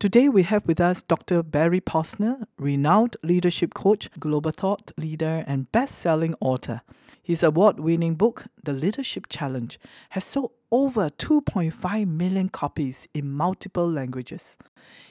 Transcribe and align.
Today 0.00 0.30
we 0.30 0.44
have 0.44 0.66
with 0.66 0.80
us 0.80 1.02
Dr. 1.02 1.42
Barry 1.42 1.82
Posner, 1.82 2.46
renowned 2.56 3.18
leadership 3.22 3.74
coach, 3.74 4.08
global 4.18 4.50
thought 4.50 4.92
leader, 4.96 5.44
and 5.46 5.70
best-selling 5.72 6.34
author. 6.40 6.80
His 7.22 7.42
award-winning 7.42 8.14
book, 8.14 8.46
The 8.64 8.72
Leadership 8.72 9.26
Challenge, 9.28 9.78
has 10.08 10.24
sold 10.24 10.52
over 10.72 11.10
2.5 11.10 12.06
million 12.08 12.48
copies 12.48 13.08
in 13.12 13.30
multiple 13.30 13.86
languages. 13.86 14.56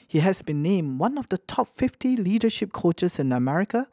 He 0.08 0.22
has 0.22 0.42
been 0.42 0.64
named 0.64 0.98
one 0.98 1.20
of 1.20 1.30
the 1.30 1.38
top 1.38 1.70
50 1.78 2.16
leadership 2.16 2.74
coaches 2.74 3.20
in 3.20 3.32
America 3.32 3.88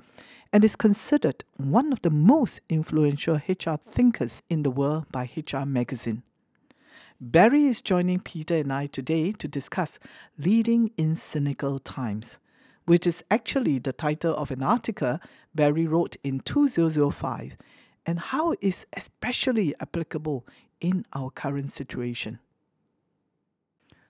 and 0.50 0.64
is 0.64 0.76
considered 0.76 1.44
one 1.58 1.92
of 1.92 2.00
the 2.00 2.10
most 2.10 2.62
influential 2.70 3.38
HR 3.46 3.76
thinkers 3.76 4.42
in 4.48 4.62
the 4.62 4.70
world 4.70 5.04
by 5.12 5.28
HR 5.36 5.66
Magazine. 5.66 6.22
Barry 7.20 7.64
is 7.64 7.80
joining 7.80 8.20
Peter 8.20 8.56
and 8.56 8.70
I 8.70 8.84
today 8.84 9.32
to 9.32 9.48
discuss 9.48 9.98
Leading 10.36 10.90
in 10.98 11.16
Cynical 11.16 11.78
Times, 11.78 12.38
which 12.84 13.06
is 13.06 13.24
actually 13.30 13.78
the 13.78 13.94
title 13.94 14.36
of 14.36 14.50
an 14.50 14.62
article 14.62 15.18
Barry 15.54 15.86
wrote 15.86 16.16
in 16.22 16.40
2005 16.40 17.56
and 18.04 18.20
how 18.20 18.54
is 18.60 18.86
especially 18.92 19.74
applicable 19.80 20.46
in 20.82 21.06
our 21.14 21.30
current 21.30 21.72
situation. 21.72 22.38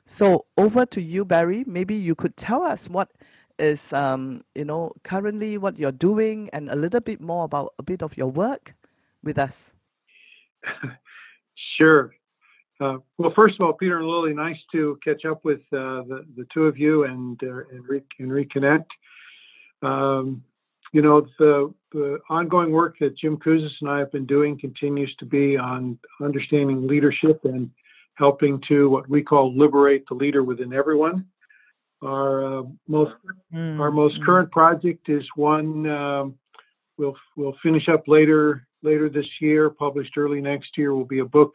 So, 0.04 0.46
over 0.58 0.84
to 0.86 1.00
you, 1.00 1.24
Barry. 1.24 1.62
Maybe 1.64 1.94
you 1.94 2.16
could 2.16 2.36
tell 2.36 2.64
us 2.64 2.90
what 2.90 3.12
is, 3.56 3.92
um, 3.92 4.42
you 4.56 4.64
know, 4.64 4.92
currently 5.04 5.58
what 5.58 5.78
you're 5.78 5.92
doing 5.92 6.50
and 6.52 6.68
a 6.68 6.74
little 6.74 7.00
bit 7.00 7.20
more 7.20 7.44
about 7.44 7.72
a 7.78 7.84
bit 7.84 8.02
of 8.02 8.16
your 8.16 8.32
work 8.32 8.74
with 9.22 9.38
us. 9.38 9.74
sure. 11.54 12.12
Uh, 12.80 12.98
well, 13.16 13.32
first 13.34 13.54
of 13.58 13.66
all, 13.66 13.72
Peter 13.72 13.98
and 13.98 14.06
Lily, 14.06 14.34
nice 14.34 14.58
to 14.72 14.98
catch 15.02 15.24
up 15.24 15.44
with 15.44 15.60
uh, 15.72 16.04
the, 16.04 16.26
the 16.36 16.46
two 16.52 16.64
of 16.64 16.76
you 16.76 17.04
and, 17.04 17.42
uh, 17.42 17.64
and, 17.70 17.88
re- 17.88 18.02
and, 18.18 18.30
reconnect. 18.30 18.86
Um, 19.82 20.42
you 20.92 21.00
know, 21.00 21.26
the, 21.38 21.72
the 21.92 22.18
ongoing 22.28 22.72
work 22.72 22.96
that 23.00 23.16
Jim 23.16 23.38
Kouzes 23.38 23.72
and 23.80 23.90
I 23.90 23.98
have 23.98 24.12
been 24.12 24.26
doing 24.26 24.58
continues 24.58 25.14
to 25.16 25.24
be 25.24 25.56
on 25.56 25.98
understanding 26.22 26.86
leadership 26.86 27.40
and 27.44 27.70
helping 28.14 28.60
to 28.68 28.90
what 28.90 29.08
we 29.08 29.22
call 29.22 29.56
liberate 29.56 30.04
the 30.08 30.14
leader 30.14 30.42
within 30.42 30.72
everyone. 30.72 31.26
Our 32.02 32.58
uh, 32.58 32.62
most 32.88 33.14
mm, 33.54 33.80
our 33.80 33.90
most 33.90 34.22
current 34.22 34.50
project 34.50 35.08
is 35.08 35.26
one 35.34 35.88
um, 35.88 36.34
we'll 36.98 37.16
we'll 37.36 37.56
finish 37.62 37.88
up 37.88 38.06
later 38.06 38.66
later 38.82 39.08
this 39.08 39.40
year, 39.40 39.70
published 39.70 40.16
early 40.18 40.40
next 40.40 40.76
year. 40.76 40.94
Will 40.94 41.06
be 41.06 41.20
a 41.20 41.24
book 41.24 41.54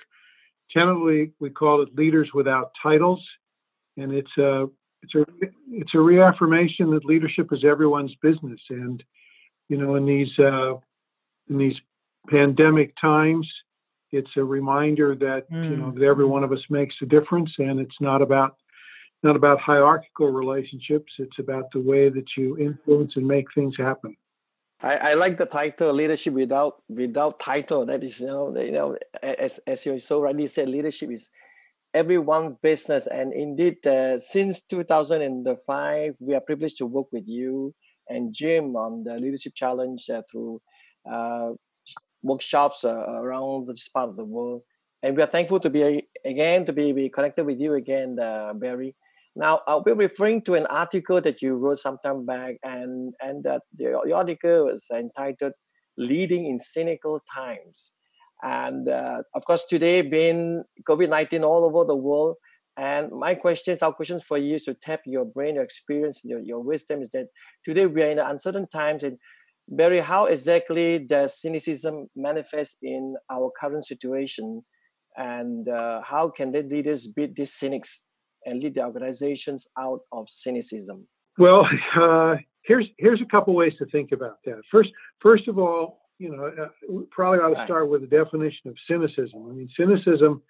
Tentatively, 0.73 1.31
we 1.39 1.49
call 1.49 1.81
it 1.81 1.95
Leaders 1.95 2.29
Without 2.33 2.71
Titles, 2.81 3.21
and 3.97 4.13
it's 4.13 4.37
a 4.37 4.67
it's 5.03 5.15
a 5.15 5.25
it's 5.71 5.95
a 5.95 5.99
reaffirmation 5.99 6.91
that 6.91 7.05
leadership 7.05 7.51
is 7.51 7.63
everyone's 7.65 8.15
business. 8.21 8.59
And 8.69 9.03
you 9.69 9.77
know, 9.77 9.95
in 9.95 10.05
these 10.05 10.31
uh, 10.39 10.75
in 11.49 11.57
these 11.57 11.75
pandemic 12.29 12.93
times, 12.99 13.49
it's 14.11 14.31
a 14.37 14.43
reminder 14.43 15.15
that 15.15 15.51
mm. 15.51 15.69
you 15.69 15.77
know 15.77 15.91
that 15.91 16.03
every 16.03 16.25
one 16.25 16.43
of 16.43 16.51
us 16.51 16.63
makes 16.69 16.95
a 17.01 17.05
difference, 17.05 17.51
and 17.57 17.79
it's 17.79 17.99
not 17.99 18.21
about 18.21 18.57
not 19.23 19.35
about 19.35 19.59
hierarchical 19.59 20.29
relationships. 20.29 21.11
It's 21.19 21.39
about 21.39 21.65
the 21.71 21.81
way 21.81 22.09
that 22.09 22.25
you 22.37 22.57
influence 22.57 23.13
and 23.15 23.27
make 23.27 23.45
things 23.53 23.75
happen. 23.77 24.15
I, 24.83 24.95
I 24.95 25.13
like 25.13 25.37
the 25.37 25.45
title 25.45 25.93
leadership 25.93 26.33
without 26.33 26.81
without 26.89 27.39
title. 27.39 27.85
That 27.85 28.03
is, 28.03 28.19
you 28.19 28.27
know, 28.27 28.59
you 28.59 28.71
know, 28.71 28.97
as 29.21 29.59
as 29.67 29.85
you 29.85 29.99
so 29.99 30.21
rightly 30.21 30.47
said, 30.47 30.69
leadership 30.69 31.11
is 31.11 31.29
everyone 31.93 32.57
business. 32.61 33.07
And 33.07 33.33
indeed, 33.33 33.85
uh, 33.85 34.17
since 34.17 34.61
2005, 34.61 36.15
we 36.19 36.33
are 36.33 36.41
privileged 36.41 36.77
to 36.79 36.85
work 36.85 37.07
with 37.11 37.27
you 37.27 37.73
and 38.09 38.33
Jim 38.33 38.75
on 38.75 39.03
the 39.03 39.15
leadership 39.17 39.53
challenge 39.55 40.09
uh, 40.09 40.21
through 40.29 40.61
uh, 41.09 41.51
workshops 42.23 42.83
uh, 42.83 43.05
around 43.21 43.67
this 43.67 43.89
part 43.89 44.09
of 44.09 44.15
the 44.15 44.25
world. 44.25 44.63
And 45.03 45.15
we 45.15 45.23
are 45.23 45.27
thankful 45.27 45.59
to 45.59 45.69
be 45.69 46.07
again 46.25 46.65
to 46.65 46.73
be, 46.73 46.91
be 46.91 47.09
connected 47.09 47.45
with 47.45 47.59
you 47.59 47.73
again, 47.73 48.17
uh, 48.19 48.53
Barry. 48.53 48.95
Now, 49.35 49.61
I'll 49.67 49.83
be 49.83 49.93
referring 49.93 50.41
to 50.43 50.55
an 50.55 50.65
article 50.67 51.21
that 51.21 51.41
you 51.41 51.55
wrote 51.55 51.77
some 51.79 51.97
time 52.03 52.25
back, 52.25 52.55
and 52.63 53.13
and 53.21 53.43
that 53.43 53.61
the, 53.77 53.93
article 54.13 54.65
was 54.65 54.85
entitled 54.93 55.53
"Leading 55.97 56.45
in 56.47 56.57
Cynical 56.57 57.21
Times." 57.33 57.93
And 58.43 58.89
uh, 58.89 59.21
of 59.35 59.45
course, 59.45 59.65
today 59.65 60.01
being 60.01 60.63
COVID 60.89 61.09
nineteen 61.09 61.43
all 61.43 61.63
over 61.63 61.85
the 61.85 61.95
world, 61.95 62.35
and 62.77 63.11
my 63.11 63.35
questions, 63.35 63.81
our 63.81 63.93
questions 63.93 64.23
for 64.23 64.37
you 64.37 64.59
to 64.59 64.73
tap 64.73 65.01
your 65.05 65.25
brain, 65.25 65.55
your 65.55 65.63
experience, 65.63 66.21
your, 66.23 66.39
your 66.39 66.61
wisdom 66.61 67.01
is 67.01 67.11
that 67.11 67.27
today 67.63 67.85
we 67.85 68.03
are 68.03 68.09
in 68.09 68.19
uncertain 68.19 68.67
times. 68.67 69.03
And 69.03 69.17
Barry, 69.67 69.99
how 69.99 70.25
exactly 70.25 70.99
does 70.99 71.39
cynicism 71.39 72.07
manifest 72.15 72.79
in 72.81 73.15
our 73.31 73.51
current 73.59 73.85
situation? 73.85 74.63
And 75.15 75.69
uh, 75.69 76.01
how 76.03 76.29
can 76.29 76.51
the 76.51 76.63
leaders 76.63 77.07
beat 77.07 77.35
these 77.35 77.53
cynics 77.53 78.03
and 78.45 78.61
lead 78.61 78.75
the 78.75 78.83
organizations 78.83 79.67
out 79.77 80.01
of 80.11 80.29
cynicism? 80.29 81.07
Well, 81.37 81.67
uh, 81.95 82.35
here's 82.63 82.87
here's 82.97 83.21
a 83.21 83.25
couple 83.25 83.53
ways 83.53 83.73
to 83.79 83.85
think 83.87 84.11
about 84.11 84.37
that. 84.45 84.61
First, 84.71 84.89
first 85.19 85.47
of 85.47 85.57
all, 85.57 86.01
you 86.19 86.29
know, 86.29 86.45
uh, 86.45 87.01
probably 87.09 87.39
ought 87.39 87.55
to 87.55 87.65
start 87.65 87.89
with 87.89 88.03
a 88.03 88.07
definition 88.07 88.69
of 88.69 88.75
cynicism. 88.87 89.47
I 89.49 89.53
mean, 89.53 89.69
cynicism 89.75 90.41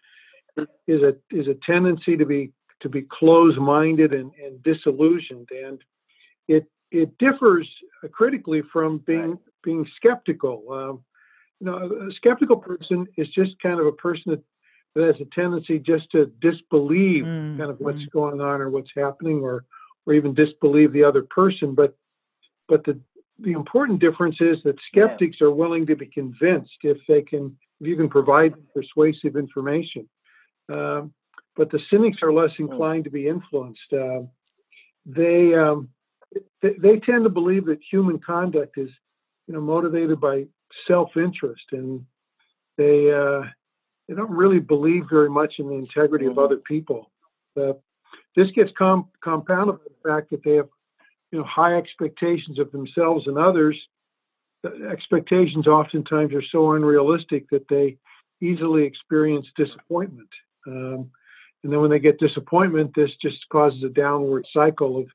is 0.88 1.02
a 1.02 1.16
is 1.32 1.48
a 1.48 1.56
tendency 1.66 2.18
to 2.18 2.26
be 2.26 2.52
to 2.82 2.90
be 2.90 3.04
closed-minded 3.04 4.14
and, 4.14 4.32
and 4.44 4.62
disillusioned, 4.64 5.48
and 5.52 5.80
it 6.48 6.66
it 6.92 7.18
differs 7.20 7.70
critically 8.12 8.62
from 8.74 9.00
being 9.00 9.32
right. 9.32 9.40
being 9.64 9.88
skeptical. 9.96 10.64
Um, 10.72 11.04
you 11.60 11.68
know, 11.68 12.08
a 12.10 12.14
skeptical 12.16 12.58
person 12.58 13.06
is 13.18 13.30
just 13.30 13.52
kind 13.62 13.80
of 13.80 13.86
a 13.86 13.92
person 13.92 14.32
that 14.32 14.44
has 14.96 15.16
a 15.22 15.26
tendency 15.34 15.80
just 15.80 16.10
to 16.12 16.32
disbelieve 16.42 17.24
mm, 17.24 17.58
kind 17.58 17.72
of 17.72 17.80
what's 17.80 18.00
mm. 18.00 18.12
going 18.12 18.42
on 18.42 18.62
or 18.62 18.70
what's 18.70 18.92
happening 18.96 19.42
or 19.42 19.64
or 20.06 20.14
even 20.14 20.34
disbelieve 20.34 20.92
the 20.92 21.04
other 21.04 21.24
person 21.24 21.74
but 21.74 21.96
but 22.68 22.84
the 22.86 23.00
the 23.40 23.52
important 23.54 24.00
difference 24.00 24.36
is 24.40 24.58
that 24.64 24.76
skeptics 24.88 25.38
yeah. 25.40 25.48
are 25.48 25.52
willing 25.52 25.86
to 25.86 25.96
be 25.96 26.06
convinced 26.06 26.78
if 26.84 26.98
they 27.08 27.22
can 27.22 27.56
if 27.80 27.88
you 27.88 27.96
can 27.96 28.10
provide 28.10 28.54
persuasive 28.74 29.36
information 29.36 30.08
um, 30.72 31.14
but 31.56 31.72
the 31.72 31.80
cynics 31.90 32.18
are 32.22 32.34
less 32.34 32.52
hmm. 32.58 32.64
inclined 32.64 33.04
to 33.04 33.10
be 33.10 33.28
influenced 33.28 33.94
uh, 33.94 34.20
they, 35.06 35.54
um, 35.56 35.90
they 36.62 36.74
they 36.80 37.00
tend 37.00 37.24
to 37.24 37.30
believe 37.30 37.66
that 37.66 37.80
human 37.90 38.20
conduct 38.20 38.78
is 38.78 38.90
you 39.48 39.54
know 39.54 39.62
motivated 39.62 40.20
by 40.20 40.46
self-interest 40.88 41.64
and 41.72 42.06
they 42.78 43.12
uh, 43.12 43.42
they 44.12 44.18
don't 44.18 44.32
really 44.32 44.60
believe 44.60 45.06
very 45.10 45.30
much 45.30 45.54
in 45.58 45.70
the 45.70 45.76
integrity 45.76 46.26
of 46.26 46.34
mm-hmm. 46.34 46.44
other 46.44 46.58
people. 46.58 47.10
Uh, 47.56 47.72
this 48.36 48.52
gets 48.52 48.70
com- 48.78 49.08
compounded 49.24 49.78
by 49.78 49.84
the 49.88 50.10
fact 50.10 50.32
that 50.32 50.44
they 50.44 50.56
have, 50.56 50.68
you 51.32 51.40
know, 51.40 51.46
high 51.46 51.78
expectations 51.78 52.60
of 52.60 52.70
themselves 52.74 53.28
and 53.28 53.38
others. 53.38 53.78
The 54.64 54.90
expectations 54.92 55.66
oftentimes 55.66 56.34
are 56.34 56.44
so 56.52 56.74
unrealistic 56.74 57.50
that 57.52 57.66
they 57.70 57.98
easily 58.42 58.84
experience 58.84 59.48
disappointment. 59.56 60.30
Um, 60.68 61.10
and 61.64 61.72
then 61.72 61.80
when 61.80 61.90
they 61.90 62.00
get 62.00 62.20
disappointment, 62.20 62.92
this 62.94 63.12
just 63.22 63.38
causes 63.50 63.82
a 63.84 63.90
downward 63.90 64.46
cycle 64.52 65.00
of 65.00 65.08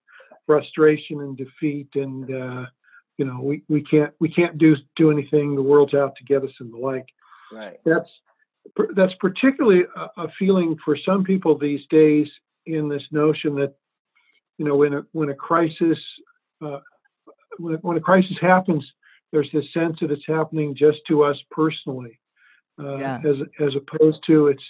frustration 0.47 1.21
and 1.21 1.37
defeat. 1.37 1.89
And 1.97 2.35
uh, 2.35 2.65
you 3.19 3.27
know, 3.27 3.41
we, 3.43 3.63
we 3.69 3.83
can't 3.83 4.15
we 4.21 4.31
can't 4.31 4.57
do 4.57 4.75
do 4.97 5.11
anything. 5.11 5.55
The 5.55 5.63
world's 5.63 5.93
out 5.93 6.17
to 6.17 6.25
get 6.25 6.45
us 6.45 6.55
and 6.61 6.73
the 6.73 6.79
like. 6.79 7.09
Right. 7.53 7.77
That's 7.85 8.09
that's 8.95 9.15
particularly 9.21 9.85
a, 9.97 10.23
a, 10.23 10.29
feeling 10.39 10.77
for 10.85 10.97
some 11.05 11.25
people 11.25 11.57
these 11.59 11.81
days 11.91 12.27
in 12.67 12.89
this 12.89 13.03
notion 13.11 13.55
that 13.55 13.75
you 14.59 14.65
know 14.65 14.77
when 14.77 14.95
a 14.95 15.03
when 15.13 15.31
a 15.31 15.35
crisis 15.35 15.99
uh, 16.65 16.81
when, 17.59 17.75
a, 17.75 17.79
when 17.79 17.97
a 17.97 18.01
crisis 18.01 18.37
happens 18.41 18.85
there's 19.33 19.51
this 19.53 19.65
sense 19.73 19.97
that 20.01 20.11
it's 20.11 20.27
happening 20.27 20.75
just 20.75 20.99
to 21.09 21.23
us 21.23 21.37
personally 21.51 22.19
uh, 22.79 22.97
yeah. 22.97 23.21
as 23.25 23.37
as 23.61 23.73
opposed 23.77 24.19
to 24.27 24.49
it's 24.49 24.65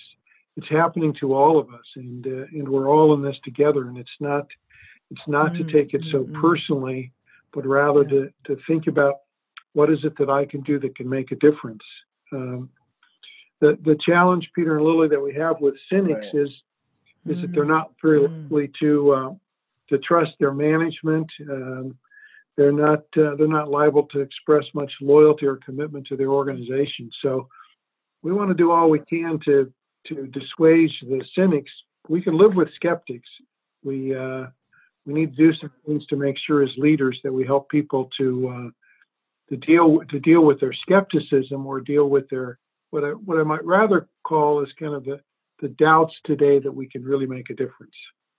it's 0.56 0.68
happening 0.68 1.14
to 1.20 1.34
all 1.34 1.58
of 1.58 1.68
us 1.68 1.86
and 1.96 2.26
uh, 2.26 2.44
and 2.52 2.68
we're 2.68 2.88
all 2.88 3.14
in 3.14 3.22
this 3.22 3.36
together 3.44 3.88
and 3.88 3.98
it's 3.98 4.10
not 4.20 4.46
it's 5.10 5.28
not 5.28 5.52
mm-hmm. 5.52 5.66
to 5.66 5.72
take 5.72 5.94
it 5.94 6.02
so 6.10 6.24
mm-hmm. 6.24 6.40
personally 6.40 7.12
but 7.52 7.66
rather 7.66 8.02
yeah. 8.02 8.26
to 8.44 8.54
to 8.54 8.62
think 8.66 8.86
about 8.86 9.14
what 9.72 9.90
is 9.90 9.98
it 10.04 10.16
that 10.18 10.30
I 10.30 10.46
can 10.46 10.62
do 10.62 10.78
that 10.80 10.96
can 10.96 11.08
make 11.08 11.32
a 11.32 11.36
difference 11.36 11.82
um, 12.32 12.70
the 13.60 13.78
the 13.84 13.96
challenge, 14.04 14.50
Peter 14.54 14.76
and 14.76 14.86
Lily, 14.86 15.08
that 15.08 15.22
we 15.22 15.34
have 15.34 15.60
with 15.60 15.74
cynics 15.90 16.26
right. 16.32 16.42
is 16.42 16.48
is 16.48 17.32
mm-hmm. 17.32 17.40
that 17.42 17.52
they're 17.52 17.64
not 17.64 17.92
very 18.02 18.20
mm-hmm. 18.20 18.42
likely 18.42 18.70
to 18.80 19.10
uh, 19.12 19.34
to 19.88 19.98
trust 19.98 20.32
their 20.38 20.52
management. 20.52 21.30
Um, 21.50 21.96
they're 22.56 22.72
not 22.72 23.04
uh, 23.16 23.34
they're 23.36 23.48
not 23.48 23.70
liable 23.70 24.04
to 24.12 24.20
express 24.20 24.64
much 24.74 24.92
loyalty 25.00 25.46
or 25.46 25.56
commitment 25.56 26.06
to 26.08 26.16
their 26.16 26.30
organization. 26.30 27.10
So 27.22 27.48
we 28.22 28.32
want 28.32 28.50
to 28.50 28.54
do 28.54 28.72
all 28.72 28.90
we 28.90 29.00
can 29.00 29.38
to 29.44 29.72
to 30.08 30.26
dissuade 30.28 30.90
the 31.02 31.22
cynics. 31.34 31.70
We 32.08 32.22
can 32.22 32.36
live 32.36 32.54
with 32.54 32.68
skeptics. 32.74 33.28
We 33.84 34.14
uh, 34.14 34.46
we 35.04 35.14
need 35.14 35.36
to 35.36 35.50
do 35.50 35.54
some 35.54 35.70
things 35.86 36.06
to 36.06 36.16
make 36.16 36.36
sure 36.38 36.62
as 36.62 36.70
leaders 36.76 37.18
that 37.24 37.32
we 37.32 37.44
help 37.44 37.68
people 37.68 38.10
to 38.18 38.48
uh, 38.48 38.70
to 39.50 39.56
deal 39.56 40.00
to 40.10 40.18
deal 40.20 40.44
with 40.44 40.60
their 40.60 40.72
skepticism 40.72 41.66
or 41.66 41.80
deal 41.80 42.08
with 42.08 42.28
their 42.28 42.58
what 42.90 43.04
I 43.04 43.08
what 43.10 43.38
I 43.38 43.42
might 43.42 43.64
rather 43.64 44.08
call 44.24 44.62
is 44.62 44.72
kind 44.78 44.94
of 44.94 45.04
the 45.04 45.20
the 45.60 45.68
doubts 45.68 46.14
today 46.24 46.58
that 46.58 46.72
we 46.72 46.88
can 46.88 47.02
really 47.02 47.26
make 47.26 47.50
a 47.50 47.54
difference. 47.54 47.94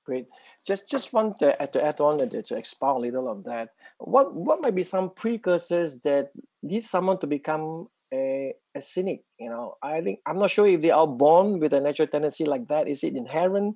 Great. 0.05 0.25
Just 0.65 0.89
just 0.89 1.11
want 1.11 1.39
to, 1.39 1.55
to 1.67 1.85
add 1.85 1.99
on 1.99 2.21
and 2.21 2.31
to 2.31 2.55
expound 2.55 2.97
a 2.97 3.01
little 3.01 3.27
on 3.27 3.43
that. 3.43 3.69
What 3.99 4.33
what 4.33 4.61
might 4.61 4.75
be 4.75 4.83
some 4.83 5.09
precursors 5.09 5.99
that 6.01 6.29
lead 6.63 6.83
someone 6.83 7.19
to 7.19 7.27
become 7.27 7.87
a, 8.13 8.53
a 8.73 8.81
cynic? 8.81 9.23
You 9.37 9.49
know, 9.49 9.75
I 9.83 9.99
think 10.01 10.19
I'm 10.25 10.39
not 10.39 10.51
sure 10.51 10.67
if 10.67 10.81
they 10.81 10.91
are 10.91 11.07
born 11.07 11.59
with 11.59 11.73
a 11.73 11.81
natural 11.81 12.07
tendency 12.07 12.45
like 12.45 12.67
that. 12.69 12.87
Is 12.87 13.03
it 13.03 13.15
inherent? 13.15 13.75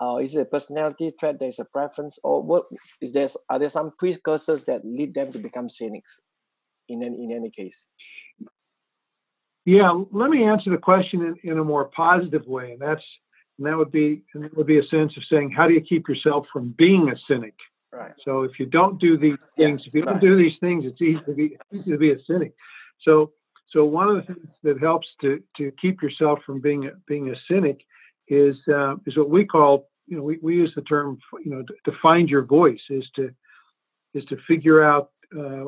Uh, 0.00 0.16
is 0.16 0.34
it 0.34 0.40
a 0.40 0.44
personality 0.46 1.12
trait? 1.18 1.38
There's 1.38 1.60
a 1.60 1.64
preference, 1.64 2.18
or 2.24 2.42
what 2.42 2.64
is 3.00 3.12
there? 3.12 3.28
Are 3.48 3.60
there 3.60 3.68
some 3.68 3.92
precursors 3.96 4.64
that 4.64 4.84
lead 4.84 5.14
them 5.14 5.30
to 5.30 5.38
become 5.38 5.68
cynics? 5.68 6.22
In 6.88 7.04
any, 7.04 7.22
in 7.22 7.32
any 7.32 7.50
case. 7.50 7.86
Yeah, 9.64 10.02
let 10.10 10.30
me 10.30 10.44
answer 10.44 10.70
the 10.70 10.78
question 10.78 11.22
in, 11.22 11.50
in 11.50 11.58
a 11.58 11.64
more 11.64 11.84
positive 11.84 12.46
way, 12.46 12.72
and 12.72 12.80
that's 12.80 13.04
and 13.58 13.66
that 13.66 13.76
would 13.76 13.92
be 13.92 14.22
and 14.34 14.44
that 14.44 14.56
would 14.56 14.66
be 14.66 14.78
a 14.78 14.86
sense 14.86 15.16
of 15.16 15.24
saying, 15.24 15.50
how 15.50 15.68
do 15.68 15.74
you 15.74 15.80
keep 15.80 16.08
yourself 16.08 16.46
from 16.52 16.74
being 16.76 17.10
a 17.10 17.16
cynic? 17.28 17.54
Right. 17.92 18.12
So 18.24 18.42
if 18.42 18.58
you 18.58 18.66
don't 18.66 18.98
do 18.98 19.16
these 19.16 19.38
things, 19.56 19.82
yeah, 19.82 19.88
if 19.88 19.94
you 19.94 20.02
don't 20.02 20.20
do 20.20 20.34
these 20.34 20.58
things, 20.60 20.84
it's 20.84 21.00
easy 21.00 21.20
to 21.26 21.32
be 21.32 21.56
easy 21.72 21.90
to 21.90 21.98
be 21.98 22.10
a 22.10 22.22
cynic. 22.24 22.54
So 23.00 23.32
so 23.68 23.84
one 23.84 24.08
of 24.08 24.16
the 24.16 24.34
things 24.34 24.48
that 24.62 24.80
helps 24.80 25.08
to 25.20 25.42
to 25.58 25.70
keep 25.80 26.02
yourself 26.02 26.40
from 26.44 26.60
being 26.60 26.86
a, 26.86 26.92
being 27.06 27.30
a 27.30 27.36
cynic 27.48 27.84
is 28.28 28.56
uh, 28.68 28.96
is 29.06 29.16
what 29.16 29.30
we 29.30 29.44
call 29.44 29.88
you 30.06 30.16
know 30.16 30.22
we, 30.22 30.38
we 30.42 30.56
use 30.56 30.72
the 30.74 30.82
term 30.82 31.18
you 31.44 31.50
know 31.50 31.62
to, 31.62 31.74
to 31.90 31.98
find 32.00 32.28
your 32.28 32.42
voice 32.42 32.80
is 32.90 33.08
to 33.16 33.30
is 34.14 34.24
to 34.26 34.36
figure 34.48 34.82
out 34.82 35.10
uh, 35.38 35.64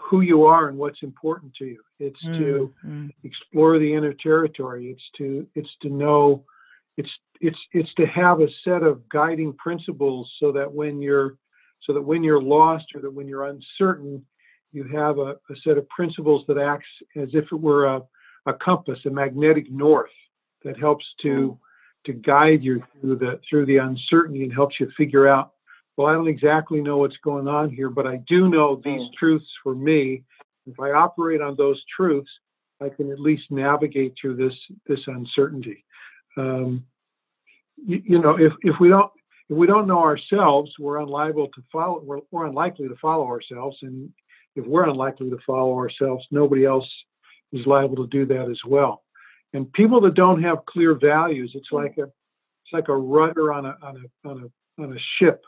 who 0.00 0.22
you 0.22 0.44
are 0.44 0.68
and 0.68 0.76
what's 0.76 1.02
important 1.02 1.54
to 1.54 1.66
you. 1.66 1.82
It's 1.98 2.24
mm, 2.24 2.38
to 2.38 2.74
mm. 2.84 3.10
explore 3.24 3.78
the 3.78 3.92
inner 3.92 4.12
territory. 4.14 4.90
It's 4.90 5.02
to 5.18 5.46
it's 5.54 5.70
to 5.82 5.88
know 5.88 6.44
it's 6.96 7.10
it's 7.40 7.58
it's 7.72 7.92
to 7.94 8.06
have 8.06 8.40
a 8.40 8.48
set 8.64 8.82
of 8.82 9.08
guiding 9.08 9.52
principles 9.54 10.30
so 10.40 10.52
that 10.52 10.72
when 10.72 11.00
you're 11.00 11.36
so 11.84 11.92
that 11.92 12.02
when 12.02 12.22
you're 12.22 12.42
lost 12.42 12.86
or 12.94 13.00
that 13.00 13.12
when 13.12 13.28
you're 13.28 13.46
uncertain, 13.46 14.24
you 14.72 14.84
have 14.84 15.18
a, 15.18 15.36
a 15.50 15.56
set 15.64 15.78
of 15.78 15.88
principles 15.88 16.44
that 16.48 16.58
acts 16.58 16.88
as 17.16 17.28
if 17.32 17.44
it 17.50 17.60
were 17.60 17.86
a, 17.86 18.02
a 18.46 18.52
compass, 18.54 18.98
a 19.06 19.10
magnetic 19.10 19.70
north 19.70 20.10
that 20.64 20.78
helps 20.78 21.04
to 21.22 21.28
mm. 21.28 21.58
to 22.06 22.12
guide 22.12 22.62
you 22.62 22.82
through 23.00 23.16
the 23.16 23.40
through 23.48 23.66
the 23.66 23.76
uncertainty 23.78 24.42
and 24.42 24.52
helps 24.52 24.76
you 24.78 24.90
figure 24.96 25.28
out 25.28 25.52
well, 25.98 26.06
I 26.06 26.12
don't 26.12 26.28
exactly 26.28 26.80
know 26.80 26.98
what's 26.98 27.16
going 27.24 27.48
on 27.48 27.70
here, 27.70 27.90
but 27.90 28.06
I 28.06 28.20
do 28.28 28.48
know 28.48 28.80
these 28.84 29.00
mm. 29.00 29.12
truths 29.18 29.50
for 29.64 29.74
me. 29.74 30.22
If 30.68 30.78
I 30.80 30.90
operate 30.90 31.40
on 31.40 31.56
those 31.56 31.82
truths, 31.94 32.30
I 32.80 32.88
can 32.88 33.10
at 33.10 33.20
least 33.20 33.44
navigate 33.50 34.14
through 34.20 34.36
this 34.36 34.54
this 34.86 35.00
uncertainty. 35.06 35.84
Um, 36.36 36.84
you, 37.76 38.02
you, 38.04 38.18
know, 38.18 38.38
if 38.38 38.52
if 38.62 38.76
we 38.80 38.88
don't 38.88 39.10
if 39.48 39.56
we 39.56 39.66
don't 39.66 39.86
know 39.86 40.00
ourselves, 40.00 40.72
we're 40.78 41.00
unliable 41.00 41.48
to 41.48 41.62
follow. 41.72 42.00
We're, 42.04 42.20
we're 42.30 42.46
unlikely 42.46 42.88
to 42.88 42.96
follow 42.96 43.26
ourselves, 43.26 43.76
and 43.82 44.10
if 44.56 44.66
we're 44.66 44.88
unlikely 44.88 45.30
to 45.30 45.38
follow 45.46 45.74
ourselves, 45.76 46.24
nobody 46.30 46.64
else 46.64 46.88
is 47.52 47.66
liable 47.66 47.96
to 47.96 48.06
do 48.08 48.26
that 48.26 48.48
as 48.50 48.60
well. 48.66 49.02
And 49.54 49.72
people 49.72 50.00
that 50.02 50.14
don't 50.14 50.42
have 50.42 50.66
clear 50.66 50.94
values, 50.94 51.52
it's 51.54 51.70
mm. 51.72 51.82
like 51.82 51.96
a 51.98 52.04
it's 52.04 52.72
like 52.72 52.88
a 52.88 52.96
rudder 52.96 53.52
on 53.52 53.66
a 53.66 53.76
on 53.82 53.96
a 53.96 54.28
on 54.28 54.44
a 54.44 54.82
on 54.82 54.92
a 54.92 55.00
ship 55.18 55.42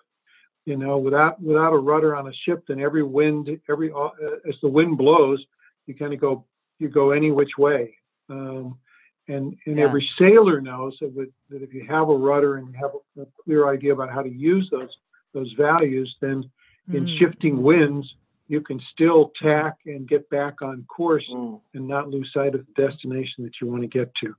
you 0.71 0.77
know, 0.77 0.99
without 0.99 1.43
without 1.43 1.73
a 1.73 1.79
rudder 1.79 2.15
on 2.15 2.29
a 2.29 2.33
ship, 2.45 2.63
then 2.69 2.79
every 2.79 3.03
wind, 3.03 3.49
every 3.69 3.91
uh, 3.91 4.11
as 4.49 4.55
the 4.63 4.69
wind 4.69 4.97
blows, 4.97 5.45
you 5.87 5.97
kind 5.97 6.15
of 6.15 6.21
go 6.21 6.45
you 6.79 6.89
go 6.89 7.11
any 7.11 7.33
which 7.33 7.59
way. 7.59 7.97
Um, 8.29 8.79
and 9.27 9.57
and 9.67 9.79
yeah. 9.79 9.85
every 9.85 10.09
sailor 10.17 10.61
knows 10.61 10.97
that, 11.01 11.13
with, 11.13 11.31
that 11.49 11.63
if 11.63 11.75
you 11.75 11.85
have 11.89 12.09
a 12.09 12.17
rudder 12.17 12.59
and 12.59 12.69
you 12.69 12.75
have 12.75 12.93
a, 12.95 13.23
a, 13.23 13.27
clear 13.43 13.69
idea 13.69 13.93
about 13.93 14.13
how 14.13 14.23
to 14.23 14.31
use 14.31 14.69
those 14.71 14.97
those 15.35 15.53
values, 15.59 16.15
then 16.21 16.49
mm. 16.89 16.95
in 16.95 17.19
shifting 17.19 17.61
winds, 17.65 18.07
you 18.47 18.61
can 18.61 18.81
still 18.93 19.33
tack 19.43 19.79
and 19.87 20.09
get 20.09 20.31
back 20.31 20.63
on 20.63 20.85
course 20.85 21.27
mm. 21.33 21.61
and 21.75 21.89
not 21.89 22.09
lose 22.11 22.31
sight 22.33 22.55
of 22.55 22.65
the 22.65 22.87
destination 22.87 23.43
that 23.43 23.55
you 23.61 23.67
want 23.67 23.83
to 23.83 23.89
get 23.89 24.09
to. 24.23 24.37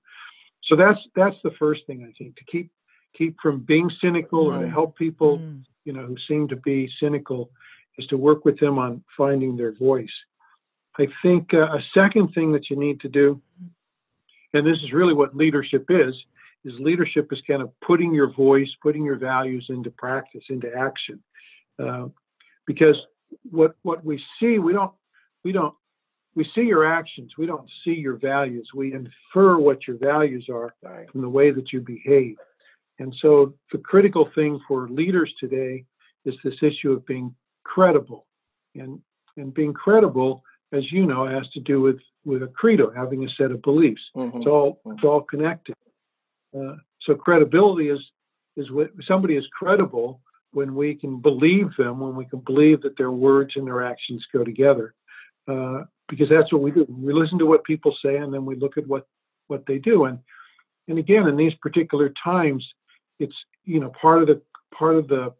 So 0.63 0.77
that's 0.77 1.00
that's 1.13 1.36
the 1.44 1.51
first 1.60 1.81
thing 1.88 2.07
I 2.10 2.13
think 2.18 2.38
to 2.38 2.45
keep 2.45 2.72
keep 3.18 3.36
from 3.42 3.60
being 3.60 3.92
cynical 4.00 4.45
mm. 4.45 4.54
or 4.54 4.62
to 4.62 4.68
mm. 4.68 4.72
help 4.72 4.98
people 4.98 5.39
mm 5.39 5.63
you 5.86 5.94
know, 5.94 6.06
who 6.06 6.16
seem 6.28 6.48
to 6.50 6.56
be 6.56 6.89
cynical, 7.00 7.50
is 7.98 8.07
to 8.07 8.18
work 8.18 8.45
with 8.45 8.60
them 8.60 8.78
on 8.78 9.04
finding 9.18 9.57
their 9.57 9.74
voice. 9.74 10.12
I 11.00 11.07
think 11.22 11.54
uh, 11.54 11.74
a 11.74 11.80
second 11.94 12.33
thing 12.33 12.51
that 12.51 12.69
you 12.69 12.78
need 12.78 13.00
to 13.01 13.10
do, 13.10 13.42
and 14.54 14.66
this 14.66 14.78
is 14.83 14.92
really 14.92 15.13
what 15.13 15.36
leadership 15.36 15.86
is, 15.89 16.13
is 16.66 16.74
leadership 16.80 17.31
is 17.31 17.39
kind 17.48 17.62
of 17.62 17.72
putting 17.81 18.13
your 18.13 18.31
voice, 18.33 18.69
putting 18.81 19.04
your 19.04 19.18
values 19.18 19.66
into 19.69 19.89
practice, 19.92 20.44
into 20.50 20.72
action. 20.75 21.22
Uh, 21.81 22.07
because 22.68 22.95
what 23.50 23.75
what 23.84 24.04
we 24.04 24.22
see, 24.39 24.60
we 24.60 24.74
don't 24.74 24.92
we 25.44 25.51
don't 25.51 25.74
we 26.36 26.50
see 26.56 26.62
your 26.62 26.86
actions, 26.86 27.31
we 27.38 27.45
don't 27.45 27.69
see 27.84 27.94
your 27.94 28.16
values. 28.16 28.69
We 28.74 28.94
infer 28.94 29.57
what 29.57 29.88
your 29.88 29.98
values 29.98 30.48
are 30.50 30.74
from 31.12 31.22
the 31.22 31.30
way 31.30 31.51
that 31.51 31.74
you 31.74 31.81
behave. 31.81 32.38
And 33.01 33.15
so 33.19 33.56
the 33.71 33.80
critical 33.80 34.30
thing 34.36 34.59
for 34.68 34.88
leaders 34.88 35.33
today 35.39 35.86
is 36.24 36.36
this 36.44 36.53
issue 36.62 36.92
of 36.92 37.06
being 37.07 37.33
credible. 37.63 38.27
And, 38.75 39.00
and 39.38 39.51
being 39.51 39.74
credible, 39.74 40.44
as 40.71 40.83
you 40.92 41.07
know, 41.07 41.25
has 41.27 41.50
to 41.56 41.59
do 41.62 41.81
with, 41.81 41.98
with 42.25 42.44
a 42.44 42.48
credo, 42.48 42.92
having 42.95 43.25
a 43.25 43.30
set 43.38 43.50
of 43.50 43.63
beliefs. 43.63 44.01
Mm-hmm. 44.15 44.38
It's 44.38 44.48
all 44.48 44.81
it's 44.86 45.03
all 45.03 45.21
connected. 45.21 45.75
Uh, 46.56 46.75
so 47.01 47.15
credibility 47.15 47.89
is 47.89 48.00
is 48.56 48.69
what 48.69 48.92
somebody 49.07 49.36
is 49.36 49.45
credible 49.57 50.21
when 50.51 50.75
we 50.75 50.94
can 50.94 51.19
believe 51.19 51.69
them, 51.77 52.00
when 52.00 52.15
we 52.15 52.25
can 52.25 52.39
believe 52.39 52.81
that 52.81 52.98
their 52.98 53.12
words 53.12 53.53
and 53.56 53.65
their 53.65 53.83
actions 53.83 54.24
go 54.31 54.44
together. 54.44 54.94
Uh, 55.48 55.81
because 56.07 56.30
that's 56.30 56.51
what 56.53 56.62
we 56.62 56.71
do. 56.71 56.86
We 56.88 57.13
listen 57.13 57.39
to 57.39 57.48
what 57.48 57.63
people 57.63 57.95
say, 58.06 58.18
and 58.18 58.31
then 58.31 58.45
we 58.45 58.56
look 58.56 58.77
at 58.77 58.88
what 58.88 59.07
what 59.48 59.63
they 59.65 59.80
do. 59.80 60.06
And 60.06 60.19
and 60.88 61.00
again, 61.00 61.27
in 61.27 61.36
these 61.36 61.56
particular 61.56 62.13
times, 62.24 62.63
it's 63.22 63.36
you 63.64 63.80
know 63.80 63.92
part 64.02 64.22
of 64.22 64.28
the 64.28 64.42
part 64.78 64.96
of 64.96 65.08
the 65.08 65.34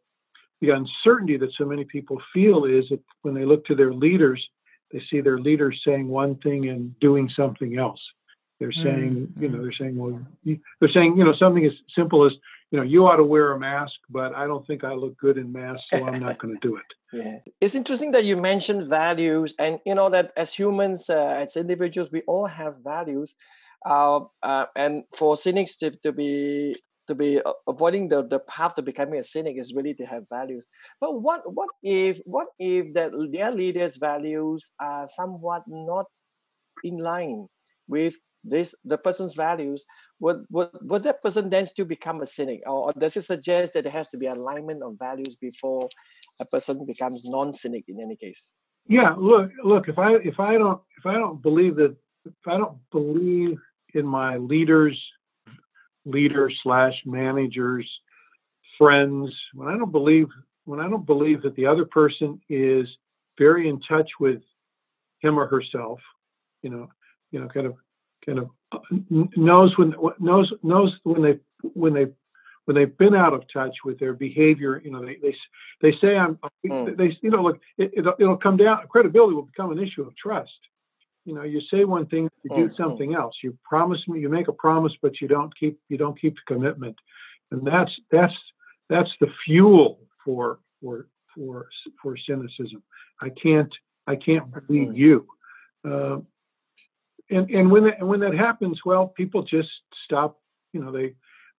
the 0.62 0.69
uncertainty 0.69 1.38
that 1.38 1.51
so 1.57 1.66
many 1.66 1.83
people 1.83 2.21
feel 2.33 2.66
is 2.66 2.85
that 2.90 3.00
when 3.23 3.33
they 3.33 3.45
look 3.45 3.66
to 3.66 3.76
their 3.76 3.94
leaders, 3.94 4.42
they 4.92 5.02
see 5.09 5.19
their 5.19 5.40
leaders 5.40 5.81
saying 5.85 6.07
one 6.07 6.35
thing 6.35 6.69
and 6.69 6.97
doing 7.00 7.30
something 7.35 7.80
else. 7.80 8.00
They're 8.59 8.71
saying, 8.71 9.16
mm-hmm. 9.16 9.42
you 9.42 9.50
know, 9.50 9.61
they're 9.64 9.71
saying, 9.71 9.97
well, 9.97 10.19
they're 10.45 10.94
saying, 10.94 11.18
you 11.18 11.23
know, 11.23 11.33
something 11.33 11.66
as 11.66 11.71
simple 11.95 12.28
as, 12.28 12.33
you 12.69 12.78
know, 12.78 12.83
you 12.83 13.07
ought 13.07 13.16
to 13.16 13.23
wear 13.23 13.54
a 13.54 13.59
mask, 13.59 13.95
but 14.07 14.35
I 14.35 14.45
don't 14.45 14.66
think 14.68 14.83
I 14.83 14.94
look 14.94 15.18
good 15.18 15.40
in 15.40 15.52
mask, 15.52 15.81
so 15.92 16.06
I'm 16.06 16.19
not 16.19 16.38
going 16.38 16.54
to 16.54 16.68
do 16.68 16.76
it. 16.78 16.85
Yeah, 17.14 17.40
it's 17.59 17.76
interesting 17.76 18.11
that 18.14 18.23
you 18.23 18.38
mentioned 18.38 18.88
values, 18.88 19.54
and 19.59 19.80
you 19.85 19.95
know 19.95 20.09
that 20.11 20.31
as 20.38 20.54
humans, 20.54 21.09
uh, 21.09 21.44
as 21.44 21.57
individuals, 21.57 22.09
we 22.09 22.21
all 22.21 22.45
have 22.45 22.76
values. 22.85 23.35
Uh, 23.85 24.21
uh, 24.42 24.68
and 24.78 25.04
for 25.14 25.35
cynics 25.35 25.76
to, 25.80 25.92
to 26.04 26.14
be 26.14 26.78
to 27.07 27.15
be 27.15 27.41
uh, 27.41 27.53
avoiding 27.67 28.07
the, 28.07 28.23
the 28.27 28.39
path 28.39 28.75
to 28.75 28.81
becoming 28.81 29.19
a 29.19 29.23
cynic 29.23 29.57
is 29.57 29.73
really 29.73 29.93
to 29.95 30.05
have 30.05 30.23
values. 30.29 30.65
But 30.99 31.21
what 31.21 31.41
what 31.53 31.69
if 31.83 32.19
what 32.25 32.47
if 32.59 32.93
that 32.93 33.11
their 33.31 33.51
leaders' 33.51 33.97
values 33.97 34.71
are 34.79 35.07
somewhat 35.07 35.63
not 35.67 36.05
in 36.83 36.97
line 36.97 37.47
with 37.87 38.15
this 38.43 38.75
the 38.85 38.97
person's 38.97 39.35
values? 39.35 39.85
Would 40.19 40.45
would 40.49 40.69
would 40.81 41.03
that 41.03 41.21
person 41.21 41.49
then 41.49 41.65
still 41.65 41.85
become 41.85 42.21
a 42.21 42.25
cynic, 42.25 42.61
or, 42.65 42.85
or 42.85 42.93
does 42.93 43.17
it 43.17 43.23
suggest 43.23 43.73
that 43.73 43.83
there 43.83 43.91
has 43.93 44.09
to 44.09 44.17
be 44.17 44.27
alignment 44.27 44.83
of 44.83 44.97
values 44.99 45.35
before 45.35 45.81
a 46.39 46.45
person 46.45 46.85
becomes 46.85 47.25
non-cynic 47.25 47.85
in 47.87 47.99
any 47.99 48.15
case? 48.15 48.55
Yeah, 48.87 49.15
look, 49.17 49.51
look. 49.63 49.87
If 49.87 49.97
I 49.97 50.15
if 50.15 50.39
I 50.39 50.57
don't 50.57 50.81
if 50.97 51.05
I 51.05 51.13
don't 51.13 51.41
believe 51.41 51.75
that 51.77 51.95
if 52.25 52.47
I 52.47 52.57
don't 52.57 52.77
believe 52.91 53.57
in 53.93 54.05
my 54.05 54.37
leaders 54.37 55.01
leaders 56.05 56.57
slash 56.63 56.93
managers, 57.05 57.89
friends, 58.77 59.33
when 59.53 59.67
I 59.67 59.77
don't 59.77 59.91
believe 59.91 60.27
when 60.65 60.79
I 60.79 60.89
don't 60.89 61.05
believe 61.05 61.41
that 61.41 61.55
the 61.55 61.65
other 61.65 61.85
person 61.85 62.39
is 62.49 62.87
very 63.37 63.67
in 63.67 63.79
touch 63.81 64.09
with 64.19 64.41
him 65.19 65.39
or 65.39 65.47
herself, 65.47 65.99
you 66.61 66.69
know, 66.69 66.87
you 67.31 67.39
know, 67.39 67.47
kind 67.47 67.67
of 67.67 67.75
kind 68.25 68.39
of 68.39 68.49
uh, 68.71 68.79
knows 69.35 69.77
when 69.77 69.93
knows 70.19 70.51
knows 70.63 70.93
when 71.03 71.21
they 71.21 71.39
when 71.73 71.93
they 71.93 72.07
when 72.65 72.75
they've 72.75 72.97
been 72.97 73.15
out 73.15 73.33
of 73.33 73.43
touch 73.51 73.75
with 73.83 73.99
their 73.99 74.13
behavior, 74.13 74.81
you 74.83 74.91
know, 74.91 75.03
they 75.03 75.17
they, 75.21 75.35
they 75.81 75.97
say 75.99 76.17
I'm 76.17 76.37
mm. 76.65 76.97
they 76.97 77.17
you 77.21 77.31
know 77.31 77.43
look 77.43 77.59
it, 77.77 77.91
it'll, 77.95 78.13
it'll 78.19 78.37
come 78.37 78.57
down 78.57 78.85
credibility 78.87 79.35
will 79.35 79.43
become 79.43 79.71
an 79.71 79.79
issue 79.79 80.03
of 80.03 80.15
trust 80.15 80.51
you 81.25 81.33
know 81.33 81.44
you 81.44 81.61
say 81.69 81.85
one 81.85 82.06
thing 82.07 82.30
you 82.44 82.49
do 82.56 82.66
mm-hmm. 82.68 82.81
something 82.81 83.16
else 83.16 83.35
you 83.44 83.57
promise 83.63 83.99
me 84.07 84.19
you 84.19 84.30
make 84.30 84.47
a 84.47 84.54
promise 84.54 84.94
but 85.01 85.21
you 85.21 85.28
don't 85.28 85.56
keep 85.57 85.80
you 85.90 85.97
don't 85.97 86.19
keep 86.19 86.35
the 86.35 86.54
commitment 86.54 86.95
and 87.51 87.66
that's 87.66 87.92
that's 88.11 88.33
that's 88.90 89.09
the 89.19 89.28
fuel 89.45 89.99
for 90.23 90.59
for 90.81 91.07
for 91.35 91.69
for 92.01 92.18
cynicism. 92.18 92.83
I 93.21 93.30
can't 93.30 93.73
I 94.07 94.16
can't 94.16 94.45
believe 94.68 94.97
you. 94.97 95.28
Uh, 95.85 96.18
and 97.30 97.49
and 97.49 97.71
when 97.71 97.85
that 97.85 97.99
and 97.99 98.07
when 98.07 98.19
that 98.21 98.33
happens, 98.33 98.80
well, 98.85 99.07
people 99.07 99.44
just 99.44 99.69
stop. 100.06 100.40
You 100.73 100.83
know, 100.83 100.92
they 100.92 101.13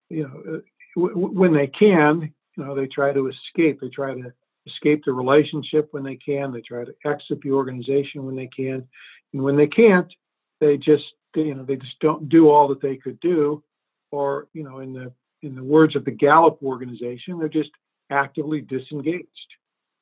you 0.09 0.25
know 0.25 0.57
uh, 0.57 0.61
w- 0.97 1.29
when 1.29 1.55
they 1.55 1.67
can, 1.67 2.33
you 2.57 2.65
know, 2.65 2.75
they 2.75 2.87
try 2.87 3.13
to 3.13 3.29
escape. 3.29 3.81
They 3.81 3.89
try 3.89 4.15
to 4.15 4.33
escape 4.67 5.03
the 5.05 5.13
relationship 5.13 5.89
when 5.93 6.03
they 6.03 6.17
can. 6.17 6.53
They 6.53 6.61
try 6.61 6.85
to 6.85 6.95
exit 7.05 7.41
the 7.43 7.53
organization 7.53 8.25
when 8.25 8.37
they 8.37 8.49
can, 8.49 8.87
and 9.33 9.43
when 9.43 9.57
they 9.57 9.67
can't, 9.67 10.13
they 10.61 10.77
just 10.77 11.05
you 11.35 11.55
know 11.55 11.65
they 11.65 11.77
just 11.77 11.99
don't 12.01 12.29
do 12.29 12.49
all 12.49 12.69
that 12.69 12.81
they 12.81 12.97
could 12.97 13.19
do, 13.21 13.63
or 14.11 14.49
you 14.53 14.63
know, 14.63 14.81
in 14.81 14.93
the 14.93 15.13
in 15.43 15.55
the 15.55 15.65
words 15.65 15.97
of 15.97 16.05
the 16.05 16.11
Gallup 16.11 16.59
organization, 16.63 17.39
they're 17.39 17.49
just 17.49 17.71
actively 18.11 18.61
disengaged. 18.61 19.27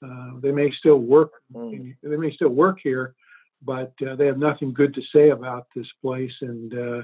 Uh, 0.05 0.33
they 0.41 0.51
may 0.51 0.71
still 0.79 0.99
work. 0.99 1.33
Mm. 1.55 1.95
They 2.03 2.17
may 2.17 2.33
still 2.35 2.51
work 2.51 2.79
here, 2.83 3.15
but 3.63 3.93
uh, 4.07 4.17
they 4.17 4.27
have 4.27 4.39
nothing 4.39 4.73
good 4.73 4.95
to 4.95 5.03
say 5.15 5.31
about 5.31 5.67
this 5.75 5.87
place, 6.03 6.33
and, 6.41 6.75
uh, 6.75 7.03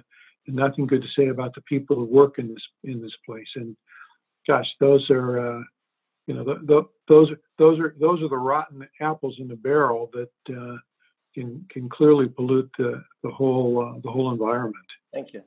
nothing 0.49 0.87
good 0.87 1.03
to 1.03 1.09
say 1.17 1.29
about 1.29 1.55
the 1.55 1.61
people 1.63 1.97
who 1.97 2.05
work 2.05 2.39
in 2.39 2.49
this 2.49 2.63
in 2.85 3.03
this 3.03 3.15
place. 3.25 3.49
And 3.57 3.77
gosh, 4.47 4.67
those 4.81 5.09
are 5.11 5.59
uh, 5.59 5.63
you 6.27 6.35
know 6.35 6.45
the, 6.45 6.55
the, 6.65 6.83
those 7.09 7.31
those 7.59 7.79
are 7.81 7.95
those 7.99 8.23
are 8.23 8.29
the 8.29 8.37
rotten 8.37 8.87
apples 9.01 9.37
in 9.39 9.49
the 9.49 9.57
barrel 9.57 10.11
that 10.13 10.57
uh, 10.57 10.77
can 11.37 11.49
can 11.73 11.89
clearly 11.97 12.29
pollute 12.37 12.71
the 12.79 12.91
the 13.25 13.31
whole 13.39 13.73
uh, 13.85 14.01
the 14.05 14.11
whole 14.11 14.29
environment. 14.33 14.89
Thank 15.13 15.35
you. 15.35 15.43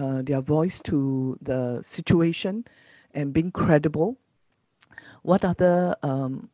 uh, 0.00 0.22
their 0.22 0.40
voice 0.40 0.80
to 0.82 1.38
the 1.42 1.82
situation 1.82 2.64
and 3.12 3.32
being 3.32 3.50
credible? 3.50 4.18
What 5.22 5.44
are 5.44 5.54
the 5.54 5.98
um, 6.02 6.48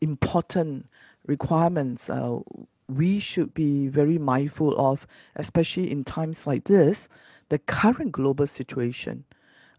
important 0.00 0.88
requirements 1.30 2.10
uh, 2.10 2.40
we 2.88 3.20
should 3.20 3.54
be 3.54 3.88
very 3.88 4.18
mindful 4.18 4.76
of, 4.90 5.06
especially 5.36 5.90
in 5.90 6.04
times 6.04 6.46
like 6.46 6.64
this, 6.64 7.08
the 7.48 7.58
current 7.58 8.10
global 8.12 8.46
situation, 8.46 9.24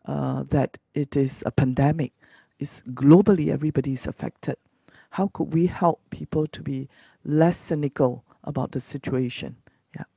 uh, 0.05 0.43
that 0.49 0.77
it 0.93 1.15
is 1.15 1.43
a 1.45 1.51
pandemic, 1.51 2.13
is 2.59 2.83
globally 2.93 3.51
everybody 3.51 3.93
is 3.93 4.07
affected. 4.07 4.55
How 5.11 5.27
could 5.33 5.53
we 5.53 5.67
help 5.67 5.99
people 6.09 6.47
to 6.47 6.61
be 6.61 6.87
less 7.25 7.57
cynical 7.57 8.23
about 8.45 8.71
the 8.71 8.79
situation? 8.79 9.57
Yeah. 9.95 10.07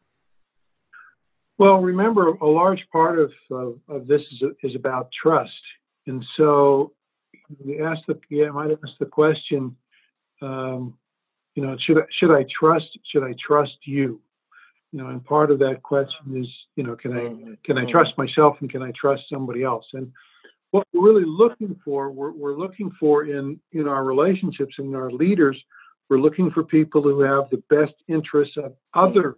Well, 1.59 1.79
remember, 1.81 2.29
a 2.29 2.47
large 2.47 2.87
part 2.93 3.19
of, 3.19 3.33
of, 3.51 3.79
of 3.89 4.07
this 4.07 4.23
is, 4.33 4.43
is 4.63 4.75
about 4.77 5.11
trust. 5.23 5.63
And 6.07 6.25
so 6.37 6.93
you 7.65 7.85
ask 7.85 8.01
the, 8.07 8.19
yeah, 8.31 8.47
I 8.49 8.51
might 8.51 8.71
ask 8.71 8.95
the 9.01 9.07
question, 9.07 9.77
um, 10.41 10.95
you 11.55 11.65
know, 11.65 11.77
should 11.79 11.99
I, 11.99 12.05
should 12.11 12.31
I 12.31 12.45
trust, 12.51 12.99
should 13.05 13.23
I 13.23 13.35
trust 13.39 13.79
you? 13.85 14.21
You 14.93 15.01
know, 15.01 15.09
and 15.09 15.25
part 15.25 15.51
of 15.51 15.59
that 15.59 15.83
question 15.83 16.41
is, 16.41 16.49
you 16.77 16.85
know, 16.85 16.95
can 16.95 17.17
I, 17.17 17.57
can 17.65 17.79
I 17.79 17.85
trust 17.91 18.17
myself 18.17 18.59
and 18.61 18.71
can 18.71 18.83
I 18.83 18.93
trust 18.93 19.25
somebody 19.29 19.63
else? 19.65 19.87
And 19.93 20.13
what 20.71 20.87
we're 20.93 21.05
really 21.05 21.25
looking 21.27 21.79
for, 21.85 22.11
we're, 22.11 22.33
we're 22.33 22.57
looking 22.57 22.91
for 23.01 23.25
in, 23.25 23.59
in 23.73 23.89
our 23.89 24.05
relationships 24.05 24.77
and 24.79 24.95
our 24.95 25.11
leaders, 25.11 25.61
we're 26.09 26.19
looking 26.19 26.51
for 26.51 26.63
people 26.63 27.03
who 27.03 27.21
have 27.21 27.51
the 27.51 27.63
best 27.69 27.95
interests 28.09 28.57
of 28.57 28.75
others 28.93 29.37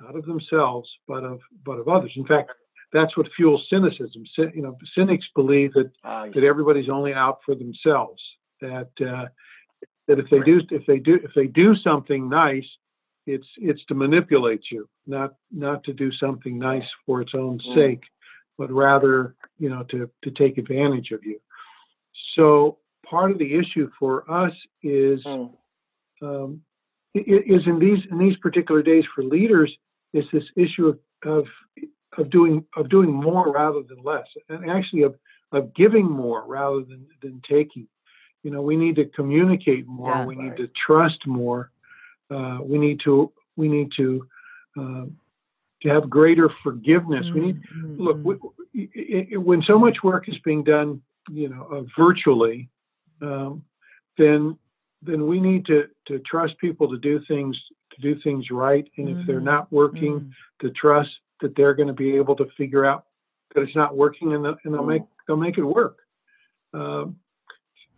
not 0.00 0.16
of 0.16 0.26
themselves, 0.26 0.88
but 1.06 1.24
of 1.24 1.40
but 1.64 1.78
of 1.78 1.88
others. 1.88 2.12
In 2.16 2.26
fact, 2.26 2.52
that's 2.92 3.16
what 3.16 3.26
fuels 3.36 3.66
cynicism. 3.70 4.24
You 4.36 4.62
know, 4.62 4.78
cynics 4.94 5.26
believe 5.34 5.72
that 5.74 5.90
Ah, 6.04 6.26
that 6.32 6.44
everybody's 6.44 6.88
only 6.88 7.14
out 7.14 7.40
for 7.44 7.54
themselves. 7.54 8.22
That 8.60 8.90
uh, 9.00 9.26
that 10.06 10.18
if 10.18 10.28
they 10.30 10.40
do 10.40 10.60
if 10.70 10.84
they 10.86 10.98
do 10.98 11.14
if 11.22 11.32
they 11.34 11.46
do 11.46 11.74
something 11.76 12.28
nice, 12.28 12.66
it's 13.26 13.46
it's 13.56 13.84
to 13.86 13.94
manipulate 13.94 14.70
you, 14.70 14.88
not 15.06 15.34
not 15.50 15.82
to 15.84 15.92
do 15.92 16.12
something 16.12 16.58
nice 16.58 16.88
for 17.06 17.20
its 17.20 17.34
own 17.34 17.58
Mm. 17.58 17.74
sake, 17.74 18.02
but 18.58 18.70
rather 18.70 19.34
you 19.58 19.68
know 19.70 19.82
to 19.84 20.10
to 20.22 20.30
take 20.30 20.58
advantage 20.58 21.10
of 21.10 21.24
you. 21.24 21.40
So 22.34 22.78
part 23.06 23.30
of 23.30 23.38
the 23.38 23.54
issue 23.54 23.90
for 23.98 24.30
us 24.30 24.52
is 24.82 25.22
Mm. 25.24 25.56
um, 26.22 26.62
is 27.14 27.66
in 27.66 27.78
these 27.78 28.04
in 28.10 28.18
these 28.18 28.36
particular 28.38 28.82
days 28.82 29.06
for 29.14 29.22
leaders 29.22 29.72
is 30.12 30.24
this 30.32 30.44
issue 30.56 30.88
of, 30.88 30.98
of 31.24 31.46
of 32.18 32.30
doing 32.30 32.64
of 32.76 32.88
doing 32.88 33.10
more 33.10 33.50
rather 33.52 33.82
than 33.82 34.02
less, 34.02 34.26
and 34.48 34.70
actually 34.70 35.02
of 35.02 35.14
of 35.52 35.72
giving 35.74 36.08
more 36.10 36.44
rather 36.46 36.82
than 36.82 37.06
than 37.22 37.40
taking. 37.48 37.88
You 38.44 38.50
know, 38.50 38.62
we 38.62 38.76
need 38.76 38.94
to 38.96 39.06
communicate 39.06 39.86
more. 39.86 40.10
Yeah. 40.10 40.24
we 40.26 40.34
need 40.36 40.56
to 40.58 40.68
trust 40.86 41.26
more. 41.26 41.70
Uh, 42.30 42.58
we 42.62 42.78
need 42.78 43.00
to 43.04 43.32
we 43.56 43.68
need 43.68 43.90
to 43.96 44.26
uh, 44.78 45.06
to 45.82 45.88
have 45.88 46.08
greater 46.08 46.48
forgiveness. 46.62 47.26
We 47.34 47.40
need 47.40 47.60
Mm, 47.74 47.98
look 47.98 48.18
mm, 48.18 48.22
w- 48.22 48.52
i- 48.76 49.28
i- 49.32 49.36
when 49.36 49.62
so 49.62 49.78
much 49.78 50.02
work 50.02 50.28
is 50.28 50.38
being 50.44 50.62
done 50.62 51.02
you 51.30 51.48
know 51.48 51.62
uh, 51.72 51.82
virtually 51.98 52.68
um, 53.22 53.62
then 54.18 54.58
then 55.02 55.26
we 55.26 55.40
need 55.40 55.64
to 55.66 55.88
to 56.08 56.18
trust 56.20 56.54
people 56.58 56.86
to 56.90 56.98
do 56.98 57.18
things 57.26 57.56
to 57.94 58.00
do 58.02 58.20
things 58.20 58.50
right 58.50 58.86
and 58.98 59.08
if 59.08 59.26
they're 59.26 59.40
Mhm, 59.40 59.44
not 59.54 59.72
working 59.72 60.20
mm. 60.20 60.30
to 60.60 60.70
trust 60.70 61.12
that 61.40 61.54
they're 61.56 61.74
going 61.74 61.88
to 61.94 61.94
be 62.06 62.14
able 62.16 62.36
to 62.36 62.46
figure 62.58 62.84
out 62.84 63.06
that 63.54 63.62
it's 63.62 63.76
not 63.76 63.96
working 63.96 64.32
and, 64.34 64.44
they'll- 64.44 64.58
and 64.64 64.74
they'll 64.74 64.82
Mm. 64.82 64.94
make 64.96 65.02
they'll 65.26 65.44
make 65.48 65.56
it 65.56 65.62
work 65.80 65.96
um, 66.74 67.16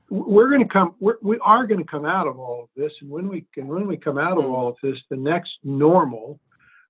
we're 0.09 0.49
going 0.49 0.63
to 0.63 0.73
come 0.73 0.95
we're, 1.01 1.17
we 1.23 1.39
are 1.43 1.67
going 1.67 1.81
to 1.81 1.91
come 1.91 2.05
out 2.05 2.27
of 2.27 2.39
all 2.39 2.63
of 2.63 2.69
this 2.77 2.93
and 3.01 3.11
when 3.11 3.29
we 3.29 3.45
and 3.57 3.69
when 3.69 3.87
we 3.87 3.97
come 3.97 4.19
out 4.19 4.39
of 4.39 4.45
Mm. 4.45 4.51
all 4.51 4.69
of 4.69 4.77
this 4.83 4.99
the 5.11 5.17
next 5.17 5.53
normal 5.65 6.39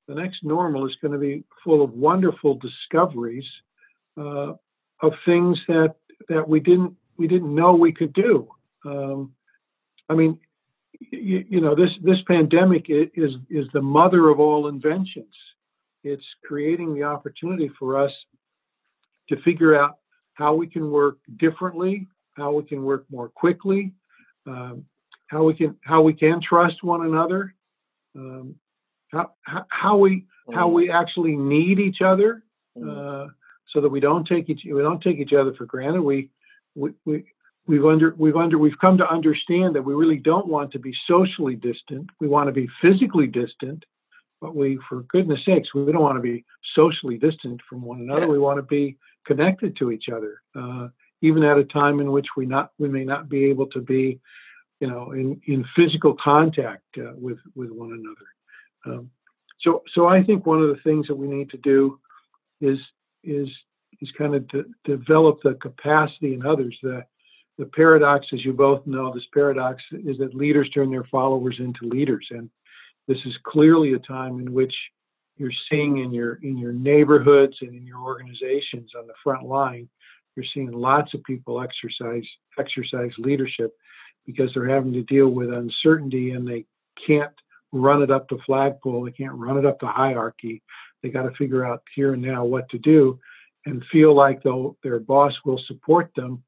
the 0.08 0.14
next 0.14 0.44
normal 0.44 0.86
is 0.86 0.94
going 1.02 1.12
to 1.12 1.18
be 1.18 1.44
full 1.64 1.82
of 1.82 1.92
wonderful 1.92 2.54
discoveries 2.54 3.46
uh, 4.16 4.52
of 5.02 5.12
things 5.24 5.58
that 5.68 5.94
that 6.28 6.46
we 6.46 6.60
didn't 6.60 6.94
we 7.16 7.26
didn't 7.26 7.54
know 7.54 7.74
we 7.74 7.92
could 7.92 8.12
do. 8.12 8.48
Um, 8.84 9.32
I 10.08 10.14
mean, 10.14 10.38
you, 11.00 11.44
you 11.48 11.60
know, 11.60 11.74
this 11.74 11.90
this 12.02 12.18
pandemic 12.26 12.86
is 12.88 13.32
is 13.50 13.66
the 13.72 13.82
mother 13.82 14.28
of 14.28 14.40
all 14.40 14.68
inventions. 14.68 15.34
It's 16.04 16.24
creating 16.44 16.94
the 16.94 17.02
opportunity 17.02 17.70
for 17.78 17.98
us 18.00 18.12
to 19.28 19.40
figure 19.42 19.76
out 19.76 19.98
how 20.34 20.54
we 20.54 20.68
can 20.68 20.90
work 20.90 21.18
differently, 21.38 22.06
how 22.36 22.52
we 22.52 22.62
can 22.64 22.82
work 22.84 23.04
more 23.10 23.28
quickly, 23.28 23.92
um, 24.46 24.84
how 25.28 25.42
we 25.44 25.54
can 25.54 25.76
how 25.82 26.02
we 26.02 26.12
can 26.12 26.40
trust 26.40 26.82
one 26.82 27.06
another, 27.06 27.54
um, 28.14 28.54
how, 29.12 29.30
how 29.68 29.96
we 29.96 30.26
how 30.54 30.68
we 30.68 30.90
actually 30.90 31.36
need 31.36 31.78
each 31.78 32.00
other 32.02 32.42
Mm. 32.76 33.28
uh, 33.28 33.30
so 33.72 33.80
that 33.80 33.88
we 33.88 34.00
don't 34.00 34.26
take 34.26 34.48
each 34.48 34.62
we 34.64 34.82
don't 34.82 35.02
take 35.02 35.18
each 35.18 35.32
other 35.32 35.54
for 35.54 35.64
granted. 35.64 36.02
We 36.02 36.30
we, 36.74 36.90
we 37.04 37.24
we've 37.66 37.84
under 37.84 38.14
we've 38.18 38.36
under 38.36 38.58
we've 38.58 38.78
come 38.80 38.98
to 38.98 39.10
understand 39.10 39.74
that 39.74 39.82
we 39.82 39.94
really 39.94 40.18
don't 40.18 40.46
want 40.46 40.70
to 40.72 40.78
be 40.78 40.94
socially 41.06 41.56
distant. 41.56 42.10
We 42.20 42.28
want 42.28 42.48
to 42.48 42.52
be 42.52 42.68
physically 42.82 43.26
distant, 43.26 43.84
but 44.40 44.54
we, 44.54 44.78
for 44.88 45.02
goodness 45.04 45.40
sakes, 45.44 45.74
we 45.74 45.90
don't 45.90 46.02
want 46.02 46.16
to 46.16 46.22
be 46.22 46.44
socially 46.74 47.18
distant 47.18 47.60
from 47.68 47.82
one 47.82 48.00
another. 48.00 48.26
Yeah. 48.26 48.32
We 48.32 48.38
want 48.38 48.58
to 48.58 48.62
be 48.62 48.98
connected 49.26 49.76
to 49.78 49.90
each 49.90 50.08
other, 50.14 50.42
uh, 50.54 50.88
even 51.22 51.42
at 51.42 51.58
a 51.58 51.64
time 51.64 52.00
in 52.00 52.10
which 52.12 52.26
we 52.36 52.46
not 52.46 52.72
we 52.78 52.88
may 52.88 53.04
not 53.04 53.28
be 53.28 53.44
able 53.44 53.66
to 53.66 53.80
be, 53.80 54.20
you 54.80 54.88
know, 54.88 55.12
in 55.12 55.40
in 55.46 55.64
physical 55.74 56.14
contact 56.22 56.84
uh, 56.98 57.12
with 57.14 57.38
with 57.54 57.70
one 57.70 57.92
another. 57.92 58.98
Um, 58.98 59.10
so 59.60 59.82
so 59.94 60.06
I 60.06 60.22
think 60.22 60.46
one 60.46 60.62
of 60.62 60.68
the 60.68 60.82
things 60.82 61.06
that 61.06 61.16
we 61.16 61.26
need 61.26 61.50
to 61.50 61.58
do 61.58 61.98
is 62.60 62.78
is 63.24 63.48
is 64.00 64.10
kind 64.18 64.34
of 64.34 64.46
de- 64.48 64.64
develop 64.84 65.38
the 65.42 65.54
capacity 65.54 66.34
in 66.34 66.44
others. 66.46 66.76
The 66.82 67.04
the 67.58 67.66
paradox, 67.66 68.26
as 68.34 68.44
you 68.44 68.52
both 68.52 68.86
know, 68.86 69.12
this 69.14 69.24
paradox 69.32 69.82
is 69.92 70.18
that 70.18 70.34
leaders 70.34 70.68
turn 70.70 70.90
their 70.90 71.04
followers 71.04 71.56
into 71.58 71.88
leaders, 71.88 72.26
and 72.30 72.50
this 73.08 73.18
is 73.24 73.34
clearly 73.44 73.94
a 73.94 73.98
time 73.98 74.38
in 74.40 74.52
which 74.52 74.74
you're 75.38 75.52
seeing 75.70 75.98
in 75.98 76.12
your 76.12 76.34
in 76.42 76.58
your 76.58 76.72
neighborhoods 76.72 77.56
and 77.60 77.74
in 77.74 77.86
your 77.86 78.00
organizations 78.00 78.90
on 78.98 79.06
the 79.06 79.14
front 79.22 79.46
line, 79.46 79.88
you're 80.36 80.44
seeing 80.54 80.70
lots 80.70 81.14
of 81.14 81.24
people 81.24 81.62
exercise 81.62 82.24
exercise 82.58 83.10
leadership 83.18 83.72
because 84.26 84.50
they're 84.52 84.68
having 84.68 84.92
to 84.92 85.02
deal 85.02 85.28
with 85.28 85.52
uncertainty 85.52 86.32
and 86.32 86.46
they 86.46 86.64
can't 87.06 87.32
run 87.72 88.02
it 88.02 88.10
up 88.10 88.28
the 88.28 88.38
flagpole, 88.46 89.04
they 89.04 89.10
can't 89.10 89.34
run 89.34 89.58
it 89.58 89.66
up 89.66 89.78
the 89.80 89.86
hierarchy. 89.86 90.62
They 91.02 91.08
got 91.08 91.22
to 91.22 91.36
figure 91.36 91.64
out 91.64 91.82
here 91.94 92.14
and 92.14 92.22
now 92.22 92.44
what 92.44 92.68
to 92.70 92.78
do, 92.78 93.18
and 93.64 93.84
feel 93.92 94.14
like 94.14 94.42
though 94.42 94.76
their 94.82 94.98
boss 94.98 95.32
will 95.44 95.60
support 95.66 96.10
them 96.16 96.42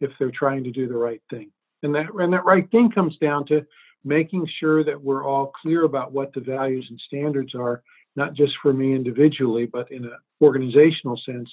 if 0.00 0.10
they're 0.18 0.30
trying 0.30 0.64
to 0.64 0.70
do 0.70 0.88
the 0.88 0.96
right 0.96 1.22
thing. 1.30 1.50
And 1.82 1.94
that 1.94 2.06
and 2.14 2.32
that 2.32 2.44
right 2.44 2.70
thing 2.70 2.90
comes 2.90 3.16
down 3.18 3.46
to 3.46 3.66
making 4.04 4.48
sure 4.58 4.82
that 4.84 5.00
we're 5.00 5.24
all 5.24 5.52
clear 5.60 5.84
about 5.84 6.12
what 6.12 6.32
the 6.32 6.40
values 6.40 6.86
and 6.88 7.00
standards 7.06 7.54
are, 7.54 7.82
not 8.16 8.34
just 8.34 8.54
for 8.62 8.72
me 8.72 8.94
individually, 8.94 9.66
but 9.66 9.90
in 9.92 10.04
an 10.04 10.16
organizational 10.40 11.20
sense. 11.24 11.50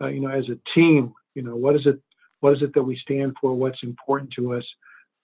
Uh, 0.00 0.08
you 0.08 0.20
know, 0.20 0.30
as 0.30 0.48
a 0.48 0.58
team, 0.74 1.12
you 1.34 1.42
know, 1.42 1.56
what 1.56 1.76
is 1.76 1.86
it? 1.86 2.00
What 2.40 2.54
is 2.54 2.62
it 2.62 2.74
that 2.74 2.82
we 2.82 2.96
stand 2.98 3.34
for? 3.40 3.54
What's 3.54 3.82
important 3.82 4.32
to 4.36 4.54
us? 4.54 4.64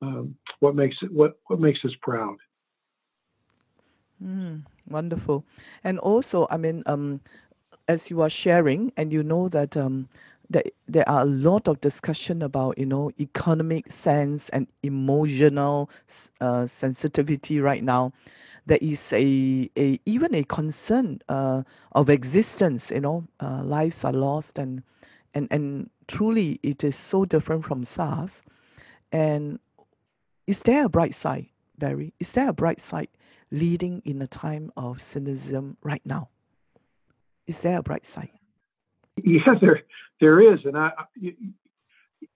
Um, 0.01 0.37
what 0.61 0.75
makes 0.75 0.97
it? 1.03 1.13
What 1.13 1.39
what 1.47 1.61
makes 1.61 1.85
us 1.85 1.93
proud? 2.01 2.37
Mm, 4.23 4.63
wonderful. 4.89 5.45
And 5.85 5.99
also, 5.99 6.47
I 6.51 6.57
mean, 6.57 6.83
um, 6.87 7.21
as 7.87 8.11
you 8.11 8.21
are 8.23 8.31
sharing, 8.31 8.93
and 8.97 9.13
you 9.13 9.23
know 9.23 9.49
that 9.49 9.77
um, 9.77 10.09
that 10.51 10.67
there 10.87 11.09
are 11.09 11.23
a 11.23 11.27
lot 11.27 11.69
of 11.69 11.81
discussion 11.81 12.43
about 12.43 12.79
you 12.79 12.87
know 12.87 13.11
economic 13.21 13.91
sense 13.93 14.49
and 14.51 14.67
emotional 14.83 15.91
uh, 16.41 16.67
sensitivity 16.67 17.61
right 17.61 17.83
now. 17.83 18.13
There 18.67 18.79
is 18.83 19.13
a, 19.15 19.71
a 19.79 19.99
even 20.05 20.35
a 20.35 20.45
concern 20.45 21.23
uh, 21.29 21.63
of 21.93 22.11
existence. 22.11 22.91
You 22.91 23.01
know, 23.01 23.25
uh, 23.41 23.63
lives 23.63 24.05
are 24.05 24.13
lost, 24.13 24.59
and 24.59 24.83
and 25.33 25.49
and 25.51 25.91
truly, 26.09 26.59
it 26.63 26.83
is 26.83 26.97
so 26.97 27.25
different 27.25 27.65
from 27.65 27.85
SARS. 27.85 28.43
And 29.13 29.61
is 30.47 30.63
there 30.63 30.87
a 30.87 30.89
bright 30.89 31.15
side, 31.15 31.47
Barry? 31.79 32.13
Is 32.19 32.33
there 32.33 32.49
a 32.49 32.53
bright 32.53 32.81
side 32.81 33.09
leading 33.51 34.03
in 34.05 34.21
a 34.21 34.27
time 34.27 34.73
of 34.77 35.01
cynicism 35.01 35.77
right 35.83 36.03
now? 36.05 36.29
Is 37.47 37.61
there 37.61 37.79
a 37.79 37.83
bright 37.83 38.07
side? 38.07 38.31
Yeah, 39.23 39.55
there 39.61 39.83
there 40.21 40.41
is, 40.53 40.61
and 40.65 40.77
I, 40.77 40.91
you, 41.15 41.35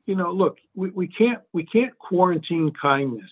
you 0.07 0.15
know, 0.15 0.31
look, 0.31 0.59
we, 0.75 0.91
we 0.91 1.09
can't 1.09 1.41
we 1.53 1.65
can't 1.65 1.97
quarantine 1.99 2.73
kindness, 2.81 3.31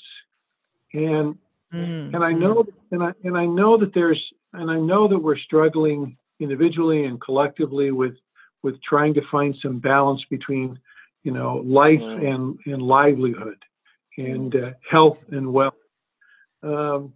and 0.92 1.36
mm, 1.72 2.14
and 2.14 2.24
I 2.24 2.32
know 2.32 2.64
mm. 2.64 2.72
and 2.90 3.02
I 3.02 3.12
and 3.24 3.36
I 3.36 3.46
know 3.46 3.76
that 3.78 3.94
there's 3.94 4.20
and 4.52 4.70
I 4.70 4.78
know 4.78 5.08
that 5.08 5.18
we're 5.18 5.38
struggling 5.38 6.16
individually 6.38 7.04
and 7.04 7.20
collectively 7.20 7.90
with 7.90 8.14
with 8.62 8.80
trying 8.82 9.14
to 9.14 9.22
find 9.30 9.54
some 9.62 9.78
balance 9.78 10.22
between 10.30 10.78
you 11.22 11.32
know 11.32 11.62
life 11.64 12.00
mm. 12.00 12.32
and 12.32 12.58
and 12.66 12.82
livelihood 12.82 13.58
and 14.18 14.54
uh, 14.54 14.70
health 14.88 15.18
and 15.30 15.52
wealth. 15.52 15.74
Um, 16.62 17.12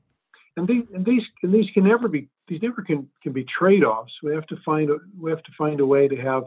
and 0.56 0.68
these 0.68 0.84
and 0.94 1.04
these 1.04 1.22
and 1.42 1.52
these 1.52 1.68
can 1.74 1.84
never 1.84 2.08
be 2.08 2.28
these 2.48 2.62
never 2.62 2.82
can 2.82 3.08
can 3.22 3.32
be 3.32 3.44
trade-offs. 3.44 4.12
We 4.22 4.34
have 4.34 4.46
to 4.48 4.56
find 4.64 4.90
a 4.90 4.96
we 5.18 5.30
have 5.30 5.42
to 5.42 5.52
find 5.56 5.80
a 5.80 5.86
way 5.86 6.08
to 6.08 6.16
have, 6.16 6.44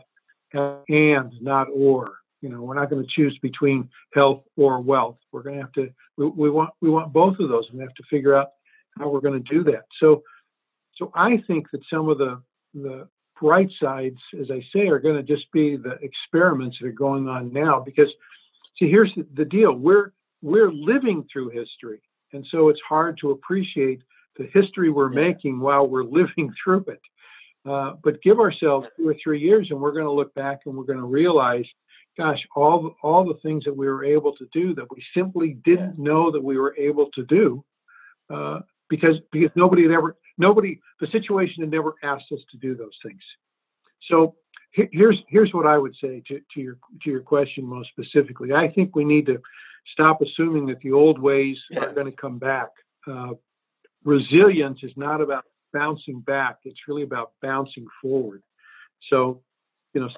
have 0.54 0.80
and 0.90 1.34
not 1.42 1.68
or. 1.74 2.12
You 2.42 2.50
know, 2.50 2.62
we're 2.62 2.76
not 2.76 2.92
going 2.92 3.04
to 3.04 3.10
choose 3.10 3.36
between 3.42 3.90
health 4.14 4.44
or 4.58 4.80
wealth. 4.80 5.18
We're 5.32 5.42
going 5.42 5.56
to 5.56 5.62
have 5.62 5.72
to 5.74 5.90
we, 6.18 6.28
we 6.28 6.50
want 6.52 6.70
we 6.82 6.90
want 6.90 7.12
both 7.12 7.40
of 7.40 7.50
those, 7.50 7.66
and 7.70 7.80
we 7.80 7.84
have 7.84 7.96
to 7.96 8.04
figure 8.10 8.36
out 8.36 8.50
how 8.98 9.10
we're 9.10 9.22
going 9.22 9.44
to 9.44 9.54
do 9.54 9.64
that. 9.72 9.86
So, 10.00 10.24
so 10.98 11.12
I 11.16 11.38
think 11.48 11.70
that 11.72 11.82
some 11.92 12.10
of 12.10 12.20
the 12.20 12.42
the 12.76 13.08
bright 13.40 13.70
sides, 13.82 14.18
as 14.40 14.50
I 14.52 14.62
say, 14.74 14.88
are 14.88 15.00
going 15.00 15.16
to 15.16 15.24
just 15.24 15.52
be 15.52 15.76
the 15.76 15.98
experiments 16.02 16.78
that 16.80 16.88
are 16.88 16.92
going 16.92 17.28
on 17.28 17.52
now. 17.54 17.80
Because, 17.80 18.10
see, 18.78 18.90
here's 18.90 19.14
the, 19.36 19.46
deal: 19.46 19.74
we're 19.74 20.12
we're 20.42 20.72
living 20.72 21.26
through 21.32 21.50
history, 21.50 22.02
and 22.34 22.46
so 22.52 22.70
it's 22.70 22.82
hard 22.88 23.18
to 23.22 23.32
appreciate 23.32 24.02
the 24.38 24.48
history 24.54 24.90
we're 24.90 25.14
yeah. 25.14 25.28
making 25.28 25.60
while 25.60 25.88
we're 25.88 26.04
living 26.22 26.54
through 26.64 26.86
it. 26.88 27.02
Uh, 27.68 27.96
but 28.04 28.22
give 28.22 28.40
ourselves 28.40 28.88
two 28.96 29.10
or 29.10 29.16
three 29.22 29.40
years, 29.40 29.68
and 29.70 29.80
we're 29.80 29.92
going 29.92 30.06
to 30.06 30.12
look 30.12 30.34
back 30.36 30.62
and 30.66 30.76
we're 30.76 30.86
going 30.86 31.00
to 31.00 31.06
realize, 31.06 31.66
gosh, 32.18 32.40
all 32.56 32.96
all 33.04 33.26
the 33.26 33.40
things 33.42 33.64
that 33.66 33.76
we 33.76 33.88
were 33.88 34.06
able 34.06 34.36
to 34.38 34.48
do 34.54 34.74
that 34.76 34.90
we 34.96 35.04
simply 35.16 35.58
didn't 35.66 35.96
yeah. 35.98 36.04
know 36.04 36.32
that 36.32 36.44
we 36.44 36.58
were 36.58 36.76
able 36.78 37.08
to 37.14 37.24
do, 37.26 37.64
uh, 38.30 38.60
because 38.90 39.18
because 39.32 39.52
nobody 39.56 39.84
had 39.84 39.92
ever 39.92 40.16
nobody 40.38 40.80
the 41.00 41.08
situation 41.08 41.64
had 41.64 41.72
never 41.72 41.96
asked 42.04 42.32
us 42.32 42.40
to 42.52 42.58
do 42.58 42.76
those 42.76 42.98
things. 43.04 43.22
So 44.10 44.36
here's 44.72 45.18
here's 45.28 45.54
what 45.54 45.66
I 45.66 45.78
would 45.78 45.96
say 46.02 46.22
to, 46.28 46.40
to 46.54 46.62
your 46.62 46.78
to 47.04 47.10
your 47.10 47.22
question 47.22 47.66
most 47.66 47.90
specifically. 47.90 48.54
I 48.54 48.68
think 48.70 48.96
we 48.96 49.06
need 49.06 49.26
to 49.28 49.42
stop 49.92 50.22
assuming 50.22 50.68
that 50.68 50.80
the 50.82 50.92
old 50.92 51.20
ways 51.20 51.58
yeah. 51.70 51.86
are 51.86 51.94
going 51.94 52.12
to 52.12 52.18
come 52.18 52.38
back. 52.38 52.70
Uh, 53.10 53.34
resilience 54.04 54.80
is 54.84 54.92
not 54.96 55.22
about 55.22 55.46
bouncing 55.74 56.22
back, 56.22 56.58
it's 56.64 56.80
really 56.88 57.04
about 57.04 57.34
bouncing 57.42 57.86
forward. 58.02 58.42
So, 59.10 59.42
you 59.94 60.02
know, 60.02 60.10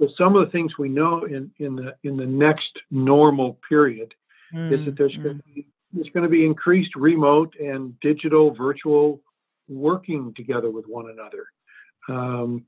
so 0.00 0.08
some 0.16 0.36
of 0.36 0.46
the 0.46 0.52
things 0.52 0.78
we 0.78 0.88
know 0.88 1.24
in, 1.24 1.50
in 1.58 1.76
the 1.76 1.94
in 2.04 2.16
the 2.16 2.26
next 2.26 2.70
normal 2.90 3.58
period 3.68 4.14
mm, 4.54 4.72
is 4.72 4.84
that 4.86 4.96
there's 4.96 5.16
mm. 5.16 5.24
going 5.24 5.36
to 5.38 5.42
be 5.42 5.66
there's 5.92 6.10
going 6.10 6.24
to 6.24 6.30
be 6.30 6.44
increased 6.44 6.94
remote 6.96 7.54
and 7.58 7.98
digital 8.00 8.54
virtual 8.54 9.20
working 9.68 10.32
together 10.36 10.70
with 10.70 10.86
one 10.86 11.10
another. 11.10 11.46
Um, 12.08 12.64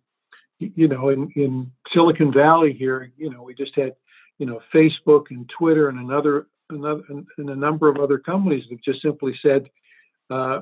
you 0.58 0.88
know, 0.88 1.08
in, 1.08 1.30
in 1.36 1.72
Silicon 1.92 2.32
Valley 2.32 2.74
here, 2.74 3.10
you 3.16 3.30
know, 3.30 3.42
we 3.42 3.54
just 3.54 3.74
had, 3.74 3.94
you 4.38 4.44
know, 4.44 4.60
Facebook 4.74 5.24
and 5.30 5.50
Twitter 5.58 5.88
and 5.88 5.98
another, 5.98 6.48
another, 6.68 7.02
and 7.08 7.48
a 7.48 7.56
number 7.56 7.88
of 7.88 7.96
other 7.96 8.18
companies 8.18 8.64
that 8.68 8.84
just 8.84 9.00
simply 9.00 9.34
said, 9.42 9.70
uh, 10.28 10.60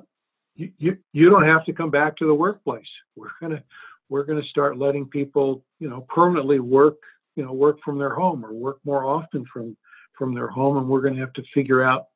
you, 0.55 0.97
you 1.13 1.31
don't 1.31 1.47
have 1.47 1.65
to 1.67 1.73
come 1.73 1.91
back 1.91 2.17
to 2.17 2.27
the 2.27 2.35
workplace. 2.35 2.89
We're 3.15 3.29
gonna 3.41 3.63
we're 4.09 4.25
gonna 4.25 4.45
start 4.51 4.79
letting 4.79 5.07
people 5.07 5.65
you 5.79 5.89
know 5.89 6.05
permanently 6.09 6.59
work 6.59 6.97
you 7.37 7.45
know 7.45 7.53
work 7.53 7.79
from 7.85 7.99
their 7.99 8.15
home 8.15 8.45
or 8.45 8.53
work 8.53 8.79
more 8.85 9.05
often 9.05 9.45
from 9.53 9.77
from 10.17 10.35
their 10.35 10.49
home, 10.49 10.77
and 10.77 10.89
we're 10.89 11.01
gonna 11.01 11.21
have 11.21 11.33
to 11.35 11.45
figure 11.55 11.83
out 11.83 12.08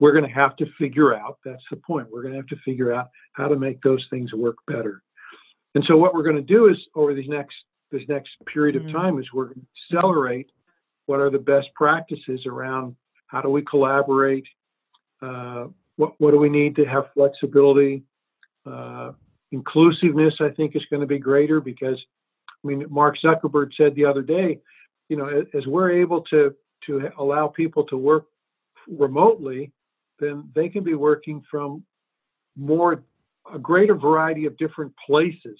we're 0.00 0.12
gonna 0.12 0.32
have 0.32 0.56
to 0.56 0.66
figure 0.78 1.14
out 1.14 1.38
that's 1.44 1.64
the 1.70 1.76
point. 1.76 2.08
We're 2.10 2.22
gonna 2.22 2.36
have 2.36 2.46
to 2.48 2.56
figure 2.64 2.92
out 2.92 3.08
how 3.32 3.48
to 3.48 3.56
make 3.56 3.82
those 3.82 4.06
things 4.10 4.32
work 4.32 4.56
better. 4.66 5.02
And 5.74 5.84
so 5.86 5.96
what 5.96 6.14
we're 6.14 6.22
gonna 6.22 6.40
do 6.40 6.68
is 6.68 6.76
over 6.94 7.14
these 7.14 7.28
next 7.28 7.54
this 7.90 8.02
next 8.08 8.30
period 8.52 8.76
of 8.76 8.82
mm-hmm. 8.82 8.96
time 8.96 9.18
is 9.18 9.26
we're 9.32 9.46
going 9.46 9.60
to 9.60 9.96
accelerate 9.96 10.50
what 11.06 11.20
are 11.20 11.30
the 11.30 11.38
best 11.38 11.68
practices 11.74 12.44
around 12.46 12.94
how 13.28 13.40
do 13.40 13.48
we 13.48 13.62
collaborate, 13.62 14.46
uh, 15.22 15.66
what, 15.96 16.14
what 16.18 16.30
do 16.30 16.38
we 16.38 16.48
need 16.48 16.76
to 16.76 16.84
have 16.84 17.04
flexibility? 17.14 18.02
Uh, 18.66 19.12
inclusiveness, 19.52 20.34
I 20.40 20.50
think, 20.50 20.76
is 20.76 20.84
going 20.90 21.00
to 21.00 21.06
be 21.06 21.18
greater 21.18 21.60
because, 21.60 21.98
I 22.48 22.66
mean, 22.66 22.84
Mark 22.88 23.16
Zuckerberg 23.22 23.70
said 23.76 23.94
the 23.94 24.04
other 24.04 24.22
day, 24.22 24.60
you 25.08 25.16
know, 25.16 25.26
as, 25.26 25.44
as 25.54 25.66
we're 25.66 25.90
able 25.90 26.22
to 26.22 26.54
to 26.86 27.10
allow 27.18 27.48
people 27.48 27.82
to 27.84 27.96
work 27.96 28.26
remotely, 28.86 29.72
then 30.20 30.50
they 30.54 30.68
can 30.68 30.84
be 30.84 30.94
working 30.94 31.42
from 31.50 31.84
more 32.56 33.04
a 33.52 33.58
greater 33.58 33.94
variety 33.94 34.46
of 34.46 34.56
different 34.58 34.92
places. 35.06 35.58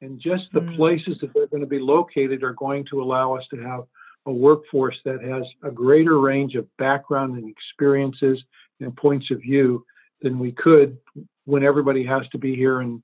And 0.00 0.18
just 0.18 0.44
the 0.52 0.60
mm. 0.60 0.76
places 0.76 1.18
that 1.20 1.34
they're 1.34 1.48
going 1.48 1.60
to 1.60 1.66
be 1.66 1.78
located 1.78 2.42
are 2.42 2.54
going 2.54 2.86
to 2.90 3.02
allow 3.02 3.36
us 3.36 3.44
to 3.50 3.60
have 3.60 3.84
a 4.26 4.32
workforce 4.32 4.96
that 5.04 5.22
has 5.22 5.42
a 5.62 5.70
greater 5.70 6.20
range 6.20 6.54
of 6.54 6.66
background 6.78 7.36
and 7.36 7.50
experiences 7.50 8.42
and 8.80 8.96
points 8.96 9.30
of 9.30 9.40
view 9.40 9.84
than 10.22 10.38
we 10.38 10.52
could 10.52 10.96
when 11.44 11.64
everybody 11.64 12.04
has 12.04 12.22
to 12.32 12.38
be 12.38 12.54
here 12.54 12.80
and 12.80 13.02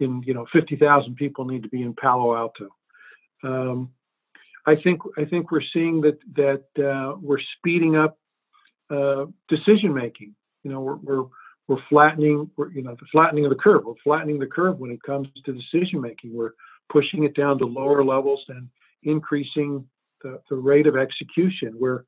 in 0.00 0.22
you 0.24 0.34
know 0.34 0.46
50,000 0.52 1.14
people 1.14 1.44
need 1.44 1.62
to 1.62 1.68
be 1.68 1.82
in 1.82 1.94
Palo 1.94 2.34
Alto. 2.34 2.68
Um, 3.42 3.90
I 4.66 4.76
think 4.76 5.00
I 5.18 5.24
think 5.24 5.50
we're 5.50 5.62
seeing 5.72 6.00
that 6.02 6.18
that 6.36 6.64
uh, 6.82 7.16
we're 7.20 7.40
speeding 7.58 7.96
up 7.96 8.18
uh, 8.90 9.26
decision 9.48 9.94
making. 9.94 10.34
You 10.62 10.72
know, 10.72 10.80
we're, 10.80 10.96
we're 10.96 11.24
we're 11.68 11.82
flattening, 11.88 12.50
we're, 12.56 12.72
you 12.72 12.82
know, 12.82 12.96
the 12.98 13.06
flattening 13.12 13.44
of 13.44 13.50
the 13.50 13.56
curve. 13.56 13.84
We're 13.84 13.94
flattening 14.02 14.40
the 14.40 14.46
curve 14.46 14.78
when 14.78 14.90
it 14.90 15.00
comes 15.04 15.28
to 15.44 15.52
decision 15.52 16.00
making. 16.00 16.34
We're 16.34 16.54
pushing 16.90 17.22
it 17.22 17.36
down 17.36 17.58
to 17.58 17.68
lower 17.68 18.04
levels 18.04 18.42
and 18.48 18.68
increasing 19.04 19.86
the, 20.22 20.40
the 20.50 20.56
rate 20.56 20.88
of 20.88 20.96
execution. 20.96 21.74
We're 21.78 22.04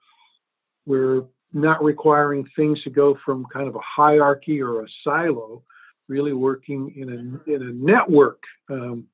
we're 0.84 1.22
not 1.52 1.84
requiring 1.84 2.44
things 2.56 2.82
to 2.82 2.90
go 2.90 3.16
from 3.24 3.46
kind 3.52 3.68
of 3.68 3.76
a 3.76 3.80
hierarchy 3.84 4.60
or 4.60 4.82
a 4.82 4.88
silo, 5.04 5.62
really 6.08 6.32
working 6.32 6.92
in 6.96 7.08
a 7.08 7.52
in 7.54 7.62
a 7.62 7.72
network. 7.72 8.42
Um, 8.68 9.06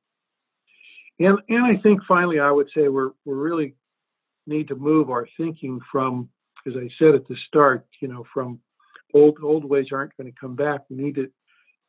and 1.21 1.39
and 1.49 1.65
I 1.65 1.77
think 1.83 2.01
finally, 2.09 2.41
I 2.41 2.51
would 2.51 2.71
say 2.75 2.89
we're 2.89 3.11
we 3.25 3.35
really 3.35 3.75
need 4.47 4.69
to 4.69 4.77
move 4.77 5.11
our 5.11 5.29
thinking 5.37 5.79
from, 5.93 6.29
as 6.67 6.75
I 6.77 6.89
said 6.99 7.15
at 7.15 7.27
the 7.29 7.37
start, 7.47 7.87
you 8.01 8.09
know, 8.09 8.25
from 8.33 8.61
old 9.15 9.39
old 9.43 9.65
ways 9.65 9.87
aren't 9.93 10.17
going 10.17 10.31
to 10.31 10.39
come 10.39 10.57
back. 10.57 10.83
We 10.91 10.97
need 10.97 11.15
to 11.17 11.31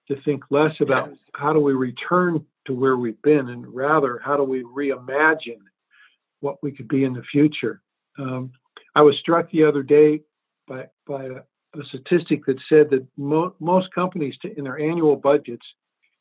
to 0.10 0.22
think 0.24 0.44
less 0.50 0.74
about 0.80 1.12
how 1.34 1.54
do 1.54 1.60
we 1.60 1.74
return 1.74 2.44
to 2.66 2.74
where 2.74 2.98
we've 2.98 3.22
been, 3.22 3.50
and 3.50 3.68
rather 3.68 4.20
how 4.24 4.38
do 4.38 4.44
we 4.44 4.64
reimagine 4.64 5.62
what 6.40 6.62
we 6.64 6.72
could 6.72 6.88
be 6.88 7.04
in 7.04 7.14
the 7.14 7.24
future. 7.32 7.82
Um, 8.18 8.52
I 8.96 9.02
was 9.02 9.16
struck 9.20 9.52
the 9.52 9.64
other 9.64 9.84
day 9.84 10.22
by 10.68 10.88
by 11.06 11.26
a, 11.26 11.80
a 11.80 11.84
statistic 11.90 12.46
that 12.46 12.60
said 12.68 12.90
that 12.90 13.06
mo- 13.18 13.56
most 13.60 13.94
companies 13.94 14.36
t- 14.42 14.54
in 14.58 14.64
their 14.64 14.80
annual 14.80 15.16
budgets 15.16 15.66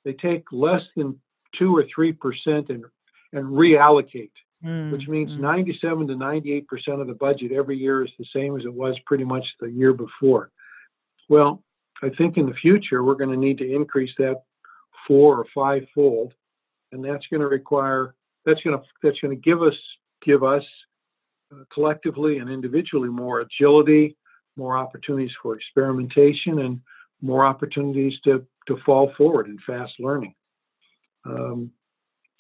they 0.05 0.13
take 0.15 0.45
less 0.53 0.83
than 0.97 1.19
two 1.59 1.77
or 1.77 1.85
three 1.95 2.13
percent 2.13 2.69
and 2.71 2.85
and 3.33 3.45
reallocate, 3.45 4.31
Mm, 4.65 4.91
which 4.91 5.07
means 5.07 5.31
mm. 5.31 5.39
97 5.39 6.09
to 6.09 6.17
98 6.17 6.67
percent 6.67 7.01
of 7.01 7.07
the 7.07 7.15
budget 7.15 7.53
every 7.53 7.77
year 7.77 8.05
is 8.05 8.11
the 8.19 8.27
same 8.35 8.59
as 8.59 8.65
it 8.65 8.75
was 8.75 8.99
pretty 9.07 9.23
much 9.23 9.47
the 9.61 9.71
year 9.71 9.93
before. 9.93 10.51
Well, 11.29 11.63
I 12.03 12.09
think 12.11 12.37
in 12.37 12.47
the 12.47 12.55
future 12.55 13.05
we're 13.05 13.15
going 13.15 13.31
to 13.31 13.37
need 13.37 13.59
to 13.59 13.73
increase 13.73 14.11
that 14.19 14.43
four 15.07 15.37
or 15.37 15.47
five 15.55 15.87
fold, 15.95 16.33
and 16.91 17.05
that's 17.05 17.27
going 17.29 17.41
to 17.41 17.47
require 17.47 18.15
that's 18.45 18.61
going 18.63 18.77
to 18.77 18.85
that's 19.01 19.21
going 19.21 19.37
to 19.37 19.41
give 19.41 19.63
us 19.63 19.77
give 20.25 20.43
us 20.43 20.65
uh, 21.53 21.63
collectively 21.73 22.39
and 22.39 22.51
individually 22.51 23.09
more 23.09 23.41
agility, 23.41 24.17
more 24.57 24.77
opportunities 24.77 25.35
for 25.41 25.55
experimentation, 25.55 26.59
and 26.61 26.81
more 27.23 27.47
opportunities 27.47 28.19
to 28.25 28.45
to 28.67 28.77
fall 28.85 29.13
forward 29.17 29.47
in 29.47 29.59
fast 29.65 29.93
learning. 30.01 30.35
Um, 31.25 31.71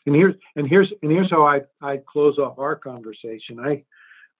and 0.08 0.16
here's 0.16 0.34
and 0.56 0.66
here's 0.68 0.92
and 1.02 1.12
here's 1.12 1.30
how 1.30 1.46
I 1.46 1.60
I 1.82 1.98
close 2.10 2.38
off 2.38 2.58
our 2.58 2.74
conversation. 2.74 3.60
I 3.60 3.84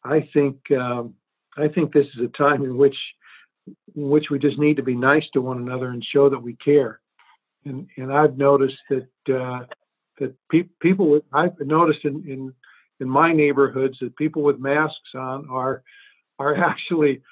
I 0.02 0.28
think 0.33 0.57
um, 0.72 1.14
I 1.57 1.68
think 1.68 1.92
this 1.92 2.07
is 2.16 2.24
a 2.24 2.28
time 2.37 2.64
in 2.64 2.76
which 2.76 2.96
in 3.66 4.09
which 4.09 4.31
we 4.31 4.38
just 4.38 4.59
need 4.59 4.76
to 4.76 4.83
be 4.83 4.94
nice 4.94 5.24
to 5.35 5.42
one 5.42 5.59
another 5.59 5.88
and 5.90 6.04
show 6.04 6.31
that 6.31 6.42
we 6.42 6.54
care. 6.54 7.00
And 7.64 7.87
and 7.98 8.12
I've 8.12 8.38
noticed 8.38 8.78
that 8.88 9.09
uh, 9.35 9.66
that 10.18 10.35
pe- 10.50 10.70
people 10.81 11.11
with, 11.11 11.24
I've 11.33 11.59
noticed 11.61 12.04
in, 12.04 12.24
in 12.26 12.54
in 13.00 13.09
my 13.09 13.33
neighborhoods 13.33 13.98
that 14.00 14.16
people 14.16 14.42
with 14.42 14.59
masks 14.59 15.14
on 15.14 15.48
are 15.50 15.83
are 16.38 16.57
actually 16.70 17.22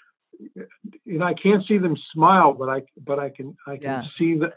and 1.06 1.24
I 1.24 1.32
can't 1.32 1.66
see 1.66 1.78
them 1.78 1.96
smile, 2.12 2.52
but 2.52 2.68
I 2.68 2.82
but 3.02 3.18
I 3.18 3.30
can 3.30 3.56
I 3.66 3.76
can 3.76 3.84
Yeah. 3.84 4.02
see 4.18 4.38
that 4.40 4.54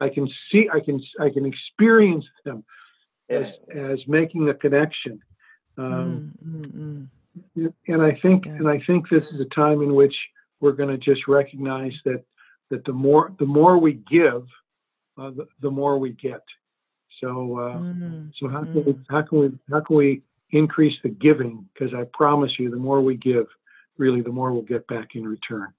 I 0.00 0.08
can 0.08 0.28
see 0.50 0.68
I 0.72 0.80
can 0.80 1.00
I 1.20 1.30
can 1.30 1.46
experience 1.46 2.24
them 2.44 2.64
as 3.30 3.46
Yeah. 3.68 3.88
as 3.88 4.06
making 4.06 4.48
a 4.48 4.54
connection. 4.54 5.22
Um, 5.78 6.32
Mm, 6.44 6.66
mm, 6.74 7.08
mm. 7.56 7.72
and 7.88 8.02
I 8.02 8.12
think 8.20 8.46
Yeah. 8.46 8.56
and 8.56 8.68
I 8.68 8.80
think 8.80 9.08
this 9.08 9.24
is 9.32 9.40
a 9.40 9.46
time 9.46 9.82
in 9.82 9.94
which 9.94 10.16
we're 10.60 10.72
going 10.72 10.90
to 10.90 10.98
just 10.98 11.26
recognize 11.28 11.94
that 12.04 12.24
that 12.70 12.84
the 12.84 12.92
more 12.92 13.32
the 13.38 13.46
more 13.46 13.78
we 13.78 13.94
give, 13.94 14.46
uh, 15.16 15.30
the, 15.30 15.46
the 15.60 15.70
more 15.70 15.98
we 15.98 16.10
get. 16.12 16.42
So 17.20 17.58
uh, 17.58 17.78
Mm, 17.78 18.32
so 18.38 18.48
how 18.48 18.64
can 18.64 18.84
we 18.84 18.94
how 19.08 19.22
can 19.22 19.38
we 19.38 19.58
how 19.70 19.80
can 19.80 19.96
we 19.96 20.22
increase 20.50 20.96
the 21.02 21.10
giving? 21.10 21.68
Because 21.72 21.94
I 21.94 22.04
promise 22.12 22.58
you, 22.58 22.70
the 22.70 22.76
more 22.76 23.00
we 23.00 23.16
give, 23.16 23.46
really, 23.98 24.20
the 24.22 24.32
more 24.32 24.52
we'll 24.52 24.62
get 24.62 24.86
back 24.88 25.14
in 25.14 25.26
return. 25.26 25.72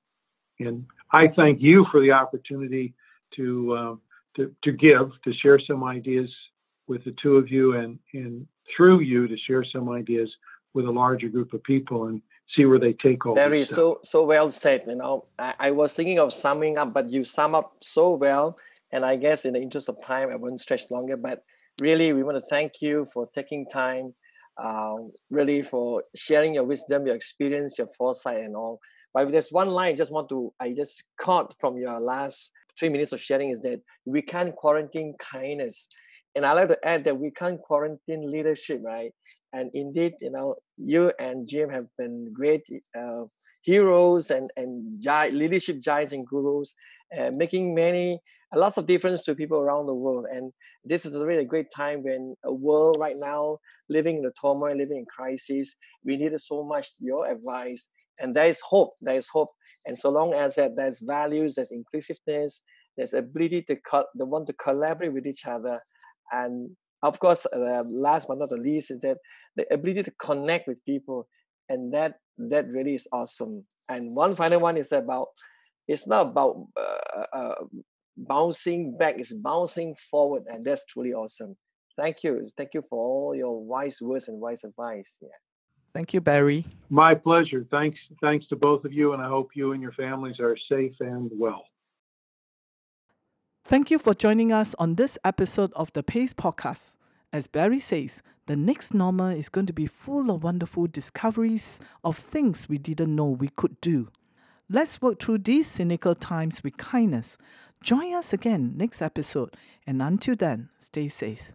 And 0.60 0.86
I 1.12 1.28
thank 1.28 1.62
you 1.62 1.86
for 1.92 2.00
the 2.00 2.12
opportunity 2.12 2.94
to 3.36 3.78
um, 3.78 4.02
to 4.36 4.56
to 4.64 4.72
give 4.72 5.12
to 5.24 5.34
share 5.34 5.60
some 5.60 5.84
ideas 5.84 6.30
with 6.92 7.04
the 7.06 7.16
two 7.22 7.38
of 7.38 7.50
you, 7.56 7.66
and 7.80 7.98
and 8.14 8.46
through 8.76 9.00
you 9.12 9.22
to 9.32 9.38
share 9.46 9.64
some 9.64 9.88
ideas 10.02 10.30
with 10.76 10.86
a 10.86 10.96
larger 11.04 11.30
group 11.36 11.54
of 11.54 11.62
people 11.64 12.00
and 12.08 12.22
see 12.54 12.66
where 12.66 12.82
they 12.86 12.94
take 12.94 13.26
all 13.26 13.34
Very 13.34 13.64
so 13.66 13.86
so 14.04 14.20
well 14.34 14.50
said. 14.64 14.80
You 14.92 14.98
know, 15.02 15.26
I, 15.48 15.54
I 15.68 15.70
was 15.72 15.90
thinking 15.94 16.20
of 16.20 16.30
summing 16.34 16.78
up, 16.82 16.90
but 16.98 17.06
you 17.16 17.24
sum 17.24 17.56
up 17.60 17.70
so 17.82 18.06
well. 18.26 18.48
And 18.94 19.02
I 19.06 19.16
guess 19.26 19.46
in 19.46 19.54
the 19.54 19.62
interest 19.68 19.88
of 19.88 19.96
time, 20.04 20.28
I 20.34 20.36
won't 20.36 20.60
stretch 20.60 20.86
longer. 20.92 21.18
But 21.28 21.38
really, 21.88 22.12
we 22.18 22.24
want 22.28 22.38
to 22.42 22.48
thank 22.56 22.72
you 22.82 23.06
for 23.14 23.24
taking 23.34 23.66
time, 23.66 24.14
uh, 24.66 24.98
really 25.40 25.62
for 25.62 26.04
sharing 26.14 26.54
your 26.58 26.66
wisdom, 26.74 27.08
your 27.08 27.16
experience, 27.16 27.78
your 27.78 27.90
foresight, 27.98 28.42
and 28.48 28.56
all. 28.62 28.80
But 29.14 29.22
if 29.26 29.32
there's 29.32 29.52
one 29.62 29.70
line 29.78 29.94
I 29.94 30.02
just 30.04 30.14
want 30.18 30.28
to, 30.30 30.54
I 30.60 30.74
just 30.74 30.96
caught 31.26 31.50
from 31.62 31.74
your 31.78 31.98
last 32.00 32.52
three 32.78 32.90
minutes 32.90 33.14
of 33.14 33.22
sharing 33.22 33.50
is 33.50 33.62
that 33.62 33.80
we 34.06 34.22
can't 34.22 34.56
quarantine 34.56 35.16
kindness. 35.20 35.88
And 36.36 36.46
I 36.46 36.54
like 36.54 36.70
to 36.70 36.88
add 36.88 37.04
that 37.06 37.20
we 37.20 37.32
can't 37.32 37.62
quarantine 37.62 38.32
leadership, 38.32 38.82
right? 38.84 39.12
And 39.54 39.70
indeed, 39.74 40.14
you 40.22 40.32
know, 40.32 40.56
you 40.78 41.12
and 41.20 41.48
Jim 41.48 41.70
have 41.70 41.88
been 41.98 42.32
great 42.34 42.62
uh, 42.98 43.24
heroes 43.64 44.32
and 44.32 44.50
and 44.56 44.94
gi- 45.04 45.32
leadership 45.32 45.82
giants 45.82 46.14
and 46.14 46.26
gurus, 46.26 46.74
uh, 47.18 47.32
making 47.34 47.76
many 47.76 48.20
a 48.54 48.60
lots 48.60 48.78
of 48.78 48.86
difference 48.86 49.24
to 49.24 49.36
people 49.36 49.58
around 49.60 49.86
the 49.86 49.94
world. 49.94 50.26
And 50.32 50.52
this 50.84 51.06
is 51.06 51.16
a 51.16 51.26
really 51.26 51.46
great 51.46 51.68
time 51.74 52.04
when 52.04 52.36
a 52.44 52.54
world 52.54 52.98
right 53.00 53.16
now 53.18 53.58
living 53.90 54.18
in 54.18 54.24
the 54.24 54.32
turmoil, 54.42 54.76
living 54.76 54.98
in 55.00 55.06
crisis, 55.06 55.76
we 56.04 56.18
needed 56.18 56.40
so 56.40 56.64
much 56.64 56.90
your 57.00 57.30
advice. 57.32 57.90
And 58.20 58.36
there 58.36 58.48
is 58.48 58.60
hope. 58.62 58.92
There 59.02 59.16
is 59.16 59.30
hope. 59.30 59.48
And 59.86 59.98
so 59.98 60.10
long 60.10 60.34
as 60.34 60.56
that 60.56 60.76
there's 60.76 61.02
values, 61.02 61.56
there's 61.56 61.72
inclusiveness, 61.72 62.62
there's 62.98 63.14
ability 63.14 63.64
to 63.64 63.76
co- 63.78 64.06
the 64.16 64.26
want 64.26 64.48
to 64.48 64.54
collaborate 64.54 65.14
with 65.14 65.26
each 65.26 65.46
other, 65.46 65.80
and 66.32 66.72
of 67.04 67.20
course, 67.20 67.46
uh, 67.48 67.84
last 67.90 68.28
but 68.28 68.38
not 68.38 68.50
the 68.50 68.58
least 68.58 68.92
is 68.92 69.00
that 69.00 69.18
the 69.56 69.66
ability 69.74 70.04
to 70.04 70.12
connect 70.20 70.68
with 70.68 70.84
people, 70.86 71.28
and 71.70 71.94
that 71.94 72.16
that 72.38 72.68
really 72.70 72.96
is 72.96 73.08
awesome. 73.12 73.66
And 73.90 74.16
one 74.16 74.36
final 74.36 74.60
one 74.60 74.78
is 74.78 74.92
about 74.92 75.28
it's 75.88 76.08
not 76.08 76.28
about 76.28 76.68
uh, 76.78 77.26
uh, 77.34 77.56
bouncing 78.18 78.98
back; 78.98 79.16
it's 79.18 79.34
bouncing 79.34 79.96
forward, 80.10 80.44
and 80.48 80.64
that's 80.64 80.86
truly 80.86 81.14
awesome. 81.14 81.56
Thank 81.98 82.24
you, 82.24 82.48
thank 82.56 82.74
you 82.74 82.84
for 82.90 83.00
all 83.00 83.36
your 83.36 83.64
wise 83.64 83.98
words 84.02 84.28
and 84.28 84.40
wise 84.40 84.64
advice. 84.64 85.18
Yeah. 85.22 85.30
Thank 85.94 86.14
you, 86.14 86.22
Barry. 86.22 86.66
My 86.90 87.16
pleasure. 87.16 87.66
Thanks 87.70 88.00
thanks 88.22 88.48
to 88.48 88.56
both 88.56 88.86
of 88.86 88.94
you, 88.94 89.14
and 89.14 89.22
I 89.22 89.28
hope 89.28 89.50
you 89.56 89.74
and 89.74 89.82
your 89.82 89.92
families 89.94 90.40
are 90.40 90.56
safe 90.70 90.94
and 91.00 91.30
well. 91.34 91.64
Thank 93.64 93.90
you 93.92 94.00
for 94.00 94.14
joining 94.14 94.52
us 94.52 94.76
on 94.80 94.96
this 94.96 95.18
episode 95.24 95.72
of 95.76 95.94
the 95.94 96.04
Pace 96.04 96.34
Podcast. 96.34 96.96
As 97.32 97.48
Barry 97.48 97.80
says, 97.80 98.22
the 98.48 98.56
next 98.58 98.94
normal 98.94 99.28
is 99.28 99.50
going 99.50 99.68
to 99.68 99.74
be 99.74 99.86
full 99.86 100.30
of 100.30 100.44
wonderful 100.44 100.88
discoveries 100.88 101.80
of 102.04 102.18
things 102.18 102.68
we 102.68 102.78
didn't 102.78 103.16
know 103.16 103.28
we 103.28 103.50
could 103.50 103.80
do. 103.80 104.10
Let's 104.70 105.02
work 105.02 105.22
through 105.22 105.40
these 105.40 105.68
cynical 105.68 106.16
times 106.16 106.64
with 106.64 106.76
kindness. 106.78 107.38
Join 107.82 108.14
us 108.14 108.34
again 108.34 108.74
next 108.76 109.02
episode, 109.02 109.56
and 109.88 110.02
until 110.02 110.36
then, 110.36 110.70
stay 110.78 111.08
safe. 111.08 111.54